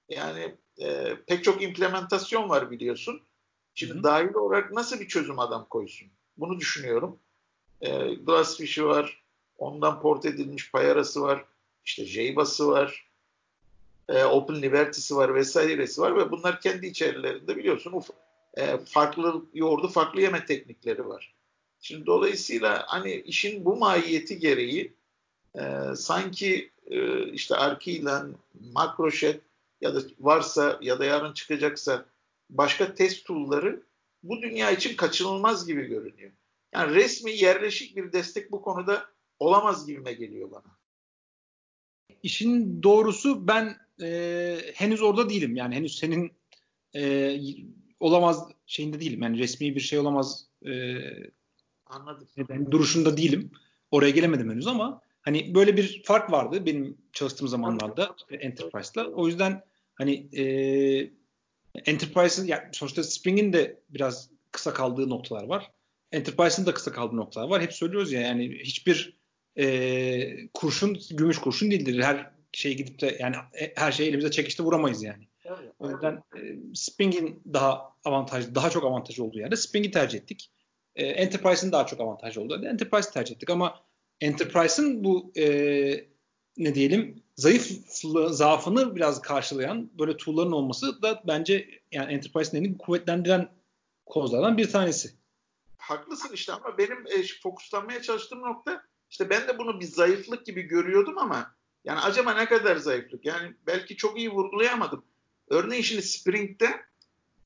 Yani 0.09 0.57
e, 0.79 1.16
pek 1.26 1.44
çok 1.44 1.62
implementasyon 1.62 2.48
var 2.48 2.70
biliyorsun. 2.70 3.22
Şimdi 3.74 3.94
Hı-hı. 3.94 4.02
dahil 4.02 4.35
olarak 4.35 4.72
nasıl 4.72 5.00
bir 5.00 5.09
çözüm 5.09 5.38
adam 5.38 5.66
koysun? 5.70 6.09
Bunu 6.37 6.61
düşünüyorum. 6.61 7.18
E, 7.80 8.14
Glassfish'i 8.14 8.85
var. 8.85 9.22
Ondan 9.59 10.00
port 10.00 10.24
edilmiş 10.26 10.70
Payara'sı 10.70 11.22
var. 11.22 11.44
İşte 11.85 12.06
Jayba'sı 12.06 12.68
var. 12.68 13.11
E, 14.09 14.24
Open 14.24 14.62
Liberty'si 14.62 15.16
var 15.16 15.35
vesairesi 15.35 16.00
var 16.00 16.16
ve 16.16 16.30
bunlar 16.30 16.61
kendi 16.61 16.87
içerilerinde 16.87 17.56
biliyorsun 17.56 17.92
uf, 17.92 18.11
e, 18.54 18.78
farklı 18.78 19.44
yoğurdu 19.54 19.88
farklı 19.88 20.20
yeme 20.20 20.46
teknikleri 20.46 21.09
var. 21.09 21.35
Şimdi 21.80 22.06
dolayısıyla 22.06 22.85
hani 22.87 23.14
işin 23.14 23.64
bu 23.64 23.76
mahiyeti 23.76 24.38
gereği 24.38 24.92
e, 25.54 25.62
sanki 25.96 26.70
e, 26.87 27.24
işte 27.24 27.56
Arki'yle 27.56 28.11
Makroşet 28.72 29.40
ya 29.80 29.94
da 29.94 30.00
varsa 30.20 30.78
ya 30.83 30.98
da 30.98 31.04
yarın 31.04 31.33
çıkacaksa 31.33 32.04
başka 32.50 32.94
test 32.94 33.26
tool'ları 33.26 33.82
bu 34.22 34.42
dünya 34.42 34.70
için 34.70 34.96
kaçınılmaz 34.96 35.66
gibi 35.66 35.86
görünüyor. 35.86 36.32
Yani 36.74 36.94
resmi 36.94 37.32
yerleşik 37.32 37.96
bir 37.96 38.12
destek 38.12 38.52
bu 38.52 38.62
konuda 38.62 39.04
olamaz 39.38 39.86
gibime 39.86 40.12
geliyor 40.12 40.50
bana. 40.50 40.78
İşin 42.22 42.82
doğrusu 42.82 43.48
ben 43.48 43.76
e, 44.02 44.58
henüz 44.74 45.02
orada 45.02 45.30
değilim. 45.30 45.56
Yani 45.56 45.74
henüz 45.74 45.98
senin 45.98 46.32
e, 46.94 47.36
olamaz 48.00 48.48
şeyinde 48.66 49.00
değilim. 49.00 49.22
Yani 49.22 49.38
resmi 49.38 49.74
bir 49.74 49.80
şey 49.80 49.98
olamaz 49.98 50.46
e, 50.66 50.94
Anladım. 51.86 52.28
Ben 52.48 52.70
duruşunda 52.70 53.16
değilim. 53.16 53.50
Oraya 53.90 54.10
gelemedim 54.10 54.50
henüz 54.50 54.66
ama 54.66 55.02
hani 55.22 55.54
böyle 55.54 55.76
bir 55.76 56.02
fark 56.04 56.32
vardı 56.32 56.66
benim 56.66 56.98
çalıştığım 57.12 57.48
zamanlarda 57.48 58.16
Enterprise'la. 58.30 59.06
O 59.08 59.26
yüzden 59.26 59.62
hani 59.94 60.36
e, 60.40 60.44
Enterprise'ın 61.74 62.46
yani 62.46 62.62
sonuçta 62.72 63.02
Spring'in 63.02 63.52
de 63.52 63.80
biraz 63.90 64.30
kısa 64.52 64.74
kaldığı 64.74 65.11
noktalar 65.11 65.44
var. 65.44 65.70
Enterprise'ın 66.12 66.66
da 66.66 66.74
kısa 66.74 66.92
kaldığı 66.92 67.16
noktalar 67.16 67.48
var. 67.48 67.62
Hep 67.62 67.72
söylüyoruz 67.72 68.12
ya 68.12 68.20
yani 68.20 68.59
hiçbir 68.62 69.20
e, 69.59 70.48
kurşun 70.54 70.98
gümüş 71.11 71.38
kurşun 71.38 71.70
değildir. 71.70 72.02
Her 72.02 72.30
şey 72.52 72.76
gidip 72.76 73.00
de 73.00 73.16
yani 73.20 73.37
e, 73.61 73.72
her 73.76 73.92
şeyi 73.92 74.09
elimize 74.09 74.30
çekişte 74.30 74.62
vuramayız 74.62 75.02
yani. 75.02 75.28
Evet, 75.44 75.72
o 75.78 75.90
yüzden 75.90 76.22
e, 76.37 76.40
Spring'in 76.74 77.42
daha 77.52 77.92
avantajlı, 78.04 78.54
daha 78.54 78.70
çok 78.70 78.85
avantajı 78.85 79.24
olduğu 79.24 79.38
yerde 79.38 79.56
Spring'i 79.56 79.90
tercih 79.90 80.18
ettik. 80.18 80.52
E, 80.96 81.06
Enterprise'ın 81.06 81.72
daha 81.72 81.87
çok 81.87 82.00
avantajı 82.00 82.40
olduğu 82.40 82.54
yerde 82.54 82.68
Enterprise 82.68 83.11
tercih 83.11 83.35
ettik 83.35 83.50
ama 83.50 83.80
Enterprise'ın 84.20 85.04
bu 85.04 85.33
e, 85.37 85.44
ne 86.61 86.75
diyelim 86.75 87.23
zayıf 87.37 87.70
zaafını 88.31 88.96
biraz 88.96 89.23
karşılayan 89.23 89.90
böyle 89.99 90.16
tool'ların 90.16 90.53
olması 90.53 91.03
da 91.03 91.23
bence 91.27 91.81
yani 91.92 92.12
Enterprise'ın 92.12 92.75
kuvvetlendiren 92.75 93.49
kozlardan 94.07 94.57
bir 94.57 94.70
tanesi. 94.70 95.11
Haklısın 95.77 96.31
işte 96.35 96.53
ama 96.53 96.79
benim 96.79 97.07
e, 97.07 97.25
fokuslanmaya 97.42 98.03
çalıştığım 98.03 98.40
nokta 98.40 98.83
işte 99.11 99.31
ben 99.31 99.49
de 99.49 99.59
bunu 99.59 99.81
bir 99.81 99.87
zayıflık 99.87 100.46
gibi 100.46 100.62
görüyordum 100.62 101.18
ama 101.18 101.55
yani 101.85 102.01
acaba 102.01 102.35
ne 102.35 102.46
kadar 102.46 102.77
zayıflık? 102.77 103.25
Yani 103.25 103.55
belki 103.66 103.96
çok 103.96 104.18
iyi 104.18 104.31
vurgulayamadım. 104.31 105.05
Örneğin 105.49 105.83
şimdi 105.83 106.03
Spring'de 106.03 106.81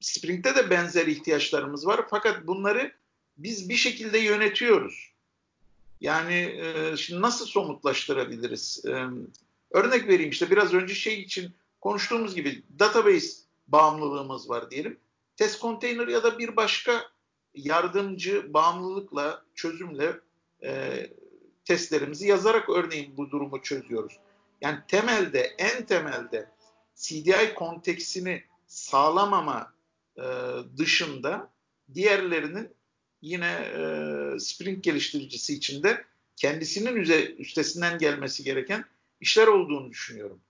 Spring'de 0.01 0.57
de 0.57 0.71
benzer 0.71 1.07
ihtiyaçlarımız 1.07 1.87
var 1.87 2.07
fakat 2.11 2.47
bunları 2.47 2.93
biz 3.37 3.69
bir 3.69 3.77
şekilde 3.77 4.19
yönetiyoruz. 4.19 5.14
Yani 6.05 6.35
e, 6.35 6.97
şimdi 6.97 7.23
nasıl 7.23 7.47
somutlaştırabiliriz? 7.47 8.85
E, 8.87 9.07
örnek 9.71 10.09
vereyim 10.09 10.31
işte 10.31 10.51
biraz 10.51 10.75
önce 10.75 10.95
şey 10.95 11.21
için 11.21 11.55
konuştuğumuz 11.81 12.35
gibi 12.35 12.63
database 12.79 13.29
bağımlılığımız 13.69 14.49
var 14.51 14.71
diyelim. 14.71 15.01
Test 15.37 15.61
container 15.61 16.09
ya 16.09 16.23
da 16.23 16.39
bir 16.39 16.57
başka 16.57 17.03
yardımcı 17.55 18.55
bağımlılıkla, 18.55 19.45
çözümle 19.55 20.21
e, 20.63 21.07
testlerimizi 21.65 22.29
yazarak 22.29 22.71
örneğin 22.71 23.17
bu 23.17 23.31
durumu 23.31 23.63
çözüyoruz. 23.63 24.19
Yani 24.61 24.79
temelde, 24.89 25.41
en 25.59 25.87
temelde 25.87 26.51
CDI 26.95 27.55
konteksini 27.55 28.45
sağlamama 28.67 29.75
e, 30.17 30.23
dışında 30.77 31.51
diğerlerinin 31.95 32.75
yine 33.25 33.47
e, 33.47 33.81
Spring 34.39 34.83
geliştiricisi 34.83 35.55
içinde 35.55 36.05
kendisinin 36.37 36.97
üze, 36.97 37.27
üstesinden 37.27 37.99
gelmesi 37.99 38.45
gereken 38.45 38.85
işler 39.21 39.47
olduğunu 39.47 39.91
düşünüyorum. 39.91 40.41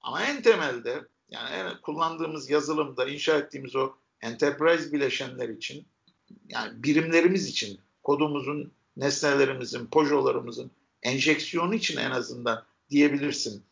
Ama 0.00 0.22
en 0.22 0.42
temelde 0.42 1.02
yani 1.30 1.50
en 1.54 1.80
kullandığımız 1.80 2.50
yazılımda 2.50 3.08
inşa 3.08 3.38
ettiğimiz 3.38 3.76
o 3.76 3.92
enterprise 4.20 4.92
bileşenler 4.92 5.48
için 5.48 5.86
yani 6.48 6.82
birimlerimiz 6.82 7.48
için 7.48 7.80
kodumuzun, 8.02 8.72
nesnelerimizin, 8.96 9.86
pojolarımızın 9.86 10.70
enjeksiyonu 11.02 11.74
için 11.74 11.96
en 11.96 12.10
azından 12.10 12.64
diyebilirsin. 12.90 13.62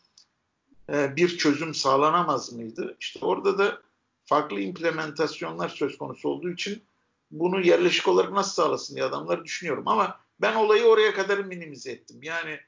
Ee, 0.93 1.17
bir 1.17 1.39
çözüm 1.39 1.75
sağlanamaz 1.75 2.53
mıydı? 2.53 2.97
İşte 3.01 3.19
orada 3.23 3.59
da 3.59 3.83
farklı 4.25 4.61
implementasyonlar 4.61 5.69
söz 5.69 5.99
konusu 5.99 6.29
olduğu 6.29 6.51
için 6.51 6.83
bunu 7.31 7.61
yerleşik 7.61 8.09
olarak 8.09 8.33
nasıl 8.33 8.63
sağlasın 8.63 8.95
diye 8.95 9.05
adamlar 9.05 9.45
düşünüyorum. 9.45 9.89
Ama 9.89 10.21
ben 10.41 10.55
olayı 10.55 10.85
oraya 10.85 11.15
kadar 11.15 11.39
minimize 11.39 11.93
ettim. 11.93 12.23
Yani 12.23 12.61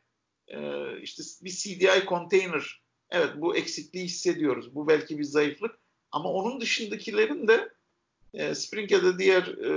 e, 0.48 0.58
işte 1.00 1.22
bir 1.42 1.50
CDI 1.50 2.08
container 2.08 2.82
evet 3.10 3.30
bu 3.36 3.56
eksikliği 3.56 4.04
hissediyoruz. 4.04 4.74
Bu 4.74 4.88
belki 4.88 5.18
bir 5.18 5.24
zayıflık. 5.24 5.78
Ama 6.12 6.32
onun 6.32 6.60
dışındakilerin 6.60 7.48
de 7.48 7.72
e, 8.34 8.54
Spring 8.54 8.92
ya 8.92 9.04
da 9.04 9.18
diğer 9.18 9.42
e, 9.42 9.70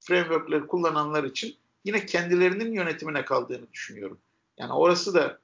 frameworkleri 0.00 0.66
kullananlar 0.66 1.24
için 1.24 1.56
yine 1.84 2.06
kendilerinin 2.06 2.72
yönetimine 2.72 3.24
kaldığını 3.24 3.72
düşünüyorum. 3.72 4.18
Yani 4.58 4.72
orası 4.72 5.14
da 5.14 5.38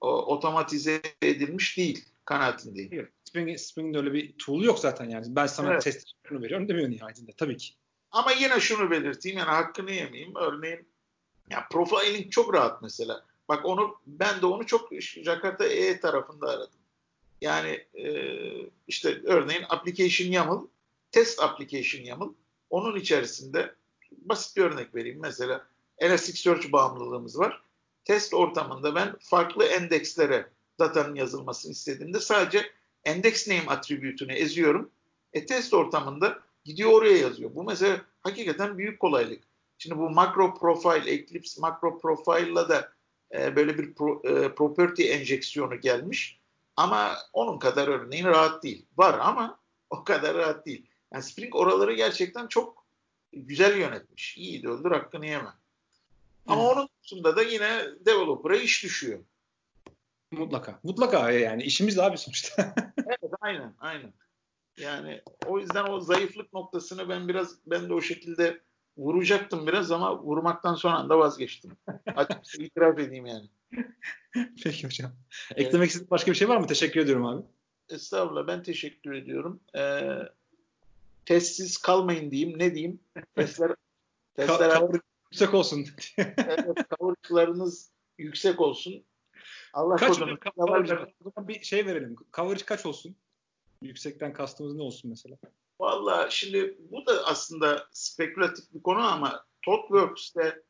o, 0.00 0.08
otomatize 0.08 1.02
edilmiş 1.22 1.76
değil 1.76 2.04
kanaatindeyim. 2.24 2.92
Yok. 2.92 3.08
Spring, 3.32 3.58
Spring'de 3.58 3.98
öyle 3.98 4.12
bir 4.12 4.32
tool 4.32 4.62
yok 4.62 4.78
zaten 4.78 5.10
yani. 5.10 5.26
Ben 5.28 5.46
sana 5.46 5.72
evet. 5.72 5.82
test 5.82 6.08
şunu 6.28 6.42
veriyorum 6.42 6.68
demiyor 6.68 6.90
nihayetinde 6.90 7.32
tabii 7.32 7.56
ki. 7.56 7.74
Ama 8.10 8.32
yine 8.32 8.60
şunu 8.60 8.90
belirteyim 8.90 9.38
yani 9.38 9.50
hakkını 9.50 9.90
yemeyeyim. 9.90 10.34
Örneğin 10.36 10.88
ya 11.50 11.66
profiling 11.70 12.32
çok 12.32 12.54
rahat 12.54 12.82
mesela. 12.82 13.24
Bak 13.48 13.66
onu 13.66 13.96
ben 14.06 14.40
de 14.40 14.46
onu 14.46 14.66
çok 14.66 14.88
Jakarta 15.00 15.64
E 15.64 16.00
tarafında 16.00 16.48
aradım. 16.48 16.80
Yani 17.40 17.86
e, 17.94 18.06
işte 18.88 19.20
örneğin 19.24 19.64
application 19.68 20.28
YAML, 20.28 20.66
test 21.10 21.42
application 21.42 22.02
YAML. 22.02 22.34
Onun 22.70 22.96
içerisinde 22.96 23.74
basit 24.10 24.56
bir 24.56 24.62
örnek 24.62 24.94
vereyim. 24.94 25.18
Mesela 25.20 25.66
Elasticsearch 25.98 26.72
bağımlılığımız 26.72 27.38
var. 27.38 27.62
Test 28.04 28.34
ortamında 28.34 28.94
ben 28.94 29.16
farklı 29.20 29.64
endekslere 29.64 30.48
datanın 30.78 31.14
yazılmasını 31.14 31.72
istediğimde 31.72 32.20
sadece 32.20 32.70
index 33.06 33.48
name 33.48 33.66
attribütünü 33.66 34.32
eziyorum. 34.32 34.90
E 35.32 35.46
test 35.46 35.74
ortamında 35.74 36.38
gidiyor 36.64 36.92
oraya 36.92 37.16
yazıyor. 37.16 37.54
Bu 37.54 37.64
mesela 37.64 38.00
hakikaten 38.22 38.78
büyük 38.78 39.00
kolaylık. 39.00 39.44
Şimdi 39.78 39.98
bu 39.98 40.10
macro 40.10 40.54
profile, 40.54 41.12
Eclipse 41.12 41.60
macro 41.60 41.98
profile'la 41.98 42.68
da 42.68 42.92
e, 43.34 43.56
böyle 43.56 43.78
bir 43.78 43.94
pro, 43.94 44.22
e, 44.24 44.54
property 44.54 45.12
enjeksiyonu 45.12 45.80
gelmiş. 45.80 46.38
Ama 46.76 47.16
onun 47.32 47.58
kadar 47.58 47.88
örneğin 47.88 48.24
rahat 48.24 48.62
değil. 48.62 48.86
Var 48.96 49.18
ama 49.18 49.58
o 49.90 50.04
kadar 50.04 50.34
rahat 50.34 50.66
değil. 50.66 50.86
Yani 51.12 51.22
Spring 51.22 51.54
oraları 51.54 51.92
gerçekten 51.92 52.46
çok 52.46 52.84
güzel 53.32 53.76
yönetmiş. 53.76 54.36
İyi 54.36 54.62
de 54.62 54.68
öldür 54.68 54.90
hakkını 54.90 55.26
yeme. 55.26 55.50
Ama 56.46 56.62
evet. 56.62 56.76
onun 56.76 56.88
dışında 57.02 57.36
da 57.36 57.42
yine 57.42 57.84
developer'a 58.00 58.56
iş 58.56 58.84
düşüyor. 58.84 59.18
Mutlaka. 60.32 60.80
Mutlaka 60.82 61.30
yani 61.30 61.62
işimiz 61.62 61.98
abi 61.98 62.18
sonuçta. 62.18 62.74
evet 63.06 63.32
aynen 63.40 63.74
aynen. 63.78 64.12
Yani 64.78 65.22
o 65.46 65.58
yüzden 65.58 65.84
o 65.84 66.00
zayıflık 66.00 66.52
noktasını 66.52 67.08
ben 67.08 67.28
biraz 67.28 67.56
ben 67.66 67.88
de 67.88 67.94
o 67.94 68.00
şekilde 68.00 68.60
vuracaktım 68.96 69.66
biraz 69.66 69.90
ama 69.90 70.22
vurmaktan 70.22 70.74
sonra 70.74 71.08
da 71.08 71.18
vazgeçtim. 71.18 71.76
Açıkçası 72.16 72.62
itiraf 72.62 72.98
edeyim 72.98 73.26
yani. 73.26 73.48
Peki 74.64 74.86
hocam. 74.86 75.12
Evet. 75.54 75.66
Eklemek 75.66 75.88
istediğin 75.88 76.10
başka 76.10 76.30
bir 76.30 76.36
şey 76.36 76.48
var 76.48 76.56
mı? 76.56 76.66
Teşekkür 76.66 77.00
ediyorum 77.00 77.26
abi. 77.26 77.42
Estağfurullah 77.88 78.46
ben 78.46 78.62
teşekkür 78.62 79.12
ediyorum. 79.12 79.60
Ee, 79.76 80.18
testsiz 81.26 81.78
kalmayın 81.78 82.30
diyeyim. 82.30 82.58
Ne 82.58 82.74
diyeyim? 82.74 83.00
Testler, 83.34 83.74
testler 84.34 84.70
Ka- 84.70 85.00
yüksek 85.32 85.54
olsun. 85.54 85.86
evet, 86.18 86.76
coverage 87.00 87.70
yüksek 88.18 88.60
olsun. 88.60 89.04
Allah 89.72 89.96
kaç 89.96 90.18
korusun. 90.18 90.38
Coverage, 90.56 90.94
o 91.24 91.30
zaman 91.30 91.48
bir 91.48 91.62
şey 91.62 91.86
verelim. 91.86 92.16
Coverage 92.32 92.64
kaç 92.64 92.86
olsun? 92.86 93.16
Yüksekten 93.82 94.32
kastımız 94.32 94.74
ne 94.74 94.82
olsun 94.82 95.10
mesela? 95.10 95.36
Valla 95.80 96.30
şimdi 96.30 96.76
bu 96.90 97.06
da 97.06 97.26
aslında 97.26 97.88
spekülatif 97.92 98.74
bir 98.74 98.82
konu 98.82 99.00
ama 99.00 99.44
ThoughtWorks'te 99.64 100.62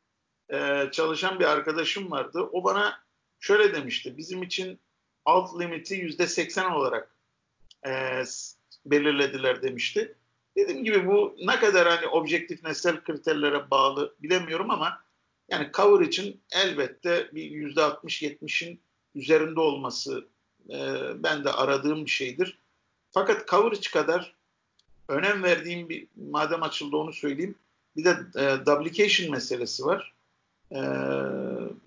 e, 0.49 0.89
çalışan 0.91 1.39
bir 1.39 1.45
arkadaşım 1.45 2.11
vardı. 2.11 2.49
O 2.51 2.63
bana 2.63 3.03
şöyle 3.39 3.73
demişti. 3.73 4.17
Bizim 4.17 4.43
için 4.43 4.79
alt 5.25 5.59
limiti 5.59 5.95
yüzde 5.95 6.27
seksen 6.27 6.71
olarak 6.71 7.15
e, 7.87 8.23
belirlediler 8.85 9.61
demişti. 9.61 10.15
Dediğim 10.57 10.83
gibi 10.83 11.07
bu 11.07 11.35
ne 11.45 11.59
kadar 11.59 11.87
hani 11.87 12.07
objektif 12.07 12.63
nesnel 12.63 13.03
kriterlere 13.03 13.71
bağlı 13.71 14.15
bilemiyorum 14.19 14.71
ama 14.71 15.03
yani 15.49 15.71
cover 15.73 16.05
için 16.05 16.41
elbette 16.51 17.29
bir 17.33 17.43
yüzde 17.43 17.81
altmış 17.81 18.21
yetmişin 18.21 18.81
üzerinde 19.15 19.59
olması 19.59 20.27
e, 20.69 20.77
ben 21.23 21.43
de 21.43 21.51
aradığım 21.51 22.05
bir 22.05 22.09
şeydir. 22.09 22.57
Fakat 23.11 23.47
coverage 23.47 23.89
kadar 23.93 24.35
önem 25.07 25.43
verdiğim 25.43 25.89
bir 25.89 26.07
madem 26.15 26.63
açıldı 26.63 26.97
onu 26.97 27.13
söyleyeyim. 27.13 27.55
Bir 27.95 28.03
de 28.05 28.17
e, 28.35 28.65
duplication 28.65 29.31
meselesi 29.31 29.85
var. 29.85 30.13
E, 30.71 30.77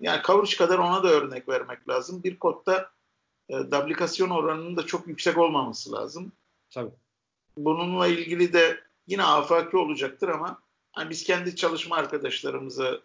yani 0.01 0.21
coverage 0.25 0.55
kadar 0.57 0.77
ona 0.77 1.03
da 1.03 1.07
örnek 1.07 1.49
vermek 1.49 1.89
lazım. 1.89 2.23
Bir 2.23 2.39
kodda 2.39 2.89
e, 3.49 3.53
duplikasyon 3.53 4.29
oranının 4.29 4.77
da 4.77 4.85
çok 4.85 5.07
yüksek 5.07 5.37
olmaması 5.37 5.91
lazım. 5.91 6.31
Tabii. 6.69 6.91
Bununla 7.57 8.07
ilgili 8.07 8.53
de 8.53 8.79
yine 9.07 9.23
afaki 9.23 9.77
olacaktır 9.77 10.29
ama 10.29 10.59
hani 10.91 11.09
biz 11.09 11.23
kendi 11.23 11.55
çalışma 11.55 11.95
arkadaşlarımıza, 11.95 12.99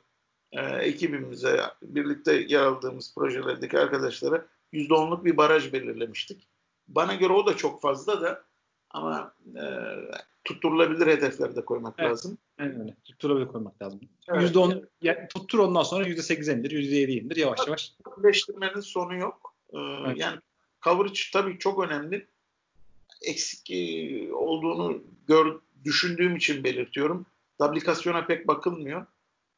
e, 0.52 0.60
ekibimize, 0.60 1.60
birlikte 1.82 2.34
yer 2.48 2.60
aldığımız 2.60 3.14
projelerdeki 3.14 3.78
arkadaşlara 3.78 4.46
%10'luk 4.72 5.24
bir 5.24 5.36
baraj 5.36 5.72
belirlemiştik. 5.72 6.48
Bana 6.88 7.14
göre 7.14 7.32
o 7.32 7.46
da 7.46 7.56
çok 7.56 7.82
fazla 7.82 8.20
da 8.20 8.44
ama 8.90 9.34
e, 9.56 9.64
tutturulabilir 10.44 11.06
hedefler 11.06 11.56
de 11.56 11.64
koymak 11.64 11.94
evet, 11.98 12.10
lazım. 12.10 12.38
Evet 12.58 12.76
öyle. 12.80 12.96
Tutturulabilir 13.04 13.48
koymak 13.48 13.82
lazım. 13.82 14.00
Evet, 14.28 14.50
%10 14.50 14.72
evet. 14.72 14.84
yani 15.02 15.28
tuttur 15.28 15.58
ondan 15.58 15.82
sonra 15.82 16.08
%8 16.08 16.58
indir, 16.58 16.70
%7 16.70 17.10
indir 17.10 17.36
yavaş 17.36 17.58
tabii, 17.58 17.70
yavaş. 17.70 17.92
Birleştirmenin 18.18 18.80
sonu 18.80 19.14
yok. 19.14 19.54
Ee, 19.72 19.78
evet. 19.78 20.18
Yani 20.18 20.38
coverage 20.82 21.20
tabii 21.32 21.58
çok 21.58 21.84
önemli. 21.84 22.26
Eksik 23.22 23.70
e, 23.70 24.32
olduğunu 24.32 25.02
gör, 25.28 25.60
düşündüğüm 25.84 26.36
için 26.36 26.64
belirtiyorum. 26.64 27.26
Duplikasyona 27.60 28.26
pek 28.26 28.48
bakılmıyor. 28.48 29.06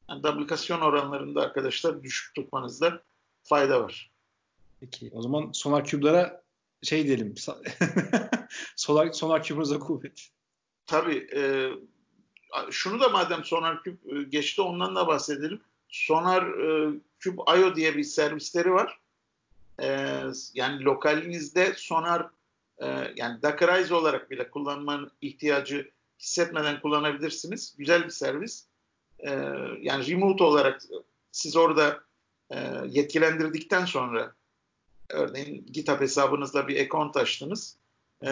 Yani 0.09 0.23
duplikasyon 0.23 0.81
oranlarında 0.81 1.43
arkadaşlar 1.43 2.03
düşük 2.03 2.35
tutmanızda 2.35 3.03
fayda 3.43 3.83
var. 3.83 4.11
Peki 4.81 5.11
o 5.15 5.23
zaman 5.23 5.53
Sonar 5.53 5.85
Cube'lara 5.85 6.43
şey 6.83 7.07
diyelim. 7.07 7.35
Sonar, 8.77 9.13
Sonar 9.13 9.43
Cube'unuza 9.43 9.79
kuvvet. 9.79 10.29
Tabii. 10.87 11.29
E, 11.35 11.71
şunu 12.71 13.01
da 13.01 13.09
madem 13.09 13.45
Sonar 13.45 13.83
Cube 13.85 14.19
e, 14.19 14.23
geçti 14.23 14.63
ondan 14.63 14.97
da 14.97 15.07
bahsedelim. 15.07 15.61
Sonar 15.89 16.43
e, 16.43 17.01
Cube 17.21 17.43
IO 17.59 17.77
diye 17.77 17.97
bir 17.97 18.05
servisleri 18.05 18.73
var. 18.73 18.99
E, 19.83 20.21
yani 20.55 20.85
lokalinizde 20.85 21.75
Sonar 21.77 22.29
e, 22.79 22.87
yani 23.17 23.43
Dockerize 23.43 23.95
olarak 23.95 24.31
bile 24.31 24.51
kullanmanın 24.51 25.11
ihtiyacı 25.21 25.91
hissetmeden 26.21 26.81
kullanabilirsiniz. 26.81 27.75
Güzel 27.79 28.05
bir 28.05 28.11
servis. 28.11 28.67
E, 29.25 29.31
yani 29.81 30.07
remote 30.07 30.45
olarak 30.45 30.83
siz 31.33 31.57
orada 31.57 32.01
e, 32.51 32.59
yetkilendirdikten 32.89 33.85
sonra 33.85 34.33
örneğin 35.11 35.67
GitHub 35.73 36.01
hesabınızla 36.01 36.69
bir 36.69 36.87
account 36.87 37.17
açtınız. 37.17 37.77
E, 38.23 38.31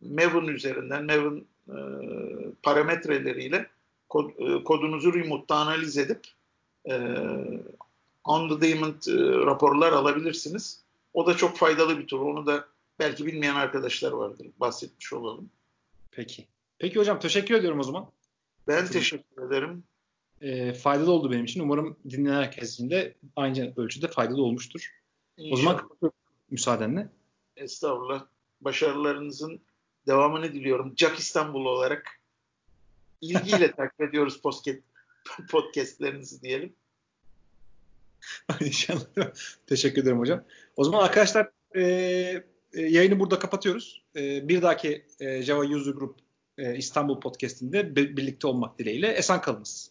Maven 0.00 0.46
üzerinden 0.46 1.04
Maven 1.04 1.44
e, 1.68 1.76
parametreleriyle 2.62 3.66
kod, 4.08 4.30
e, 4.38 4.64
kodunuzu 4.64 5.14
remote'da 5.14 5.56
analiz 5.56 5.98
edip 5.98 6.26
e, 6.90 6.94
on 8.24 8.48
the 8.48 8.68
demand 8.68 9.02
e, 9.06 9.46
raporlar 9.46 9.92
alabilirsiniz. 9.92 10.82
O 11.14 11.26
da 11.26 11.36
çok 11.36 11.56
faydalı 11.56 11.98
bir 11.98 12.06
tur. 12.06 12.20
Onu 12.20 12.46
da 12.46 12.64
belki 12.98 13.26
bilmeyen 13.26 13.54
arkadaşlar 13.54 14.12
vardır. 14.12 14.46
Bahsetmiş 14.60 15.12
olalım. 15.12 15.50
Peki. 16.10 16.46
Peki 16.78 16.98
hocam 16.98 17.20
teşekkür 17.20 17.54
ediyorum 17.54 17.80
o 17.80 17.82
zaman. 17.82 18.06
Ben 18.68 18.86
teşekkür 18.86 19.42
ederim. 19.46 19.84
E, 20.42 20.72
faydalı 20.72 21.12
oldu 21.12 21.30
benim 21.30 21.44
için. 21.44 21.60
Umarım 21.60 21.96
dinleyen 22.10 22.36
herkes 22.36 22.74
için 22.74 22.90
de 22.90 23.14
aynı 23.36 23.72
ölçüde 23.76 24.08
faydalı 24.08 24.42
olmuştur. 24.42 24.92
İnşallah. 25.36 25.84
O 25.90 25.96
zaman 26.00 26.12
müsaadenle. 26.50 27.08
Estağfurullah. 27.56 28.26
Başarılarınızın 28.60 29.60
devamını 30.06 30.52
diliyorum. 30.52 30.94
Jack 30.96 31.18
İstanbul 31.18 31.64
olarak 31.64 32.20
ilgiyle 33.20 33.72
takip 33.76 34.00
ediyoruz 34.00 34.40
podcast, 34.40 34.78
podcastlerinizi 35.50 36.42
diyelim. 36.42 36.72
İnşallah. 38.60 39.32
Teşekkür 39.66 40.02
ederim 40.02 40.18
hocam. 40.18 40.44
O 40.76 40.84
zaman 40.84 41.04
arkadaşlar 41.04 41.50
e, 41.76 41.82
e, 42.72 42.80
yayını 42.80 43.20
burada 43.20 43.38
kapatıyoruz. 43.38 44.02
E, 44.16 44.48
bir 44.48 44.62
dahaki 44.62 45.06
e, 45.20 45.42
Java 45.42 45.64
User 45.64 45.92
Group 45.92 46.18
e, 46.58 46.76
İstanbul 46.76 47.20
podcastinde 47.20 47.96
birlikte 47.96 48.46
olmak 48.46 48.78
dileğiyle 48.78 49.08
esen 49.08 49.40
kalınız. 49.40 49.90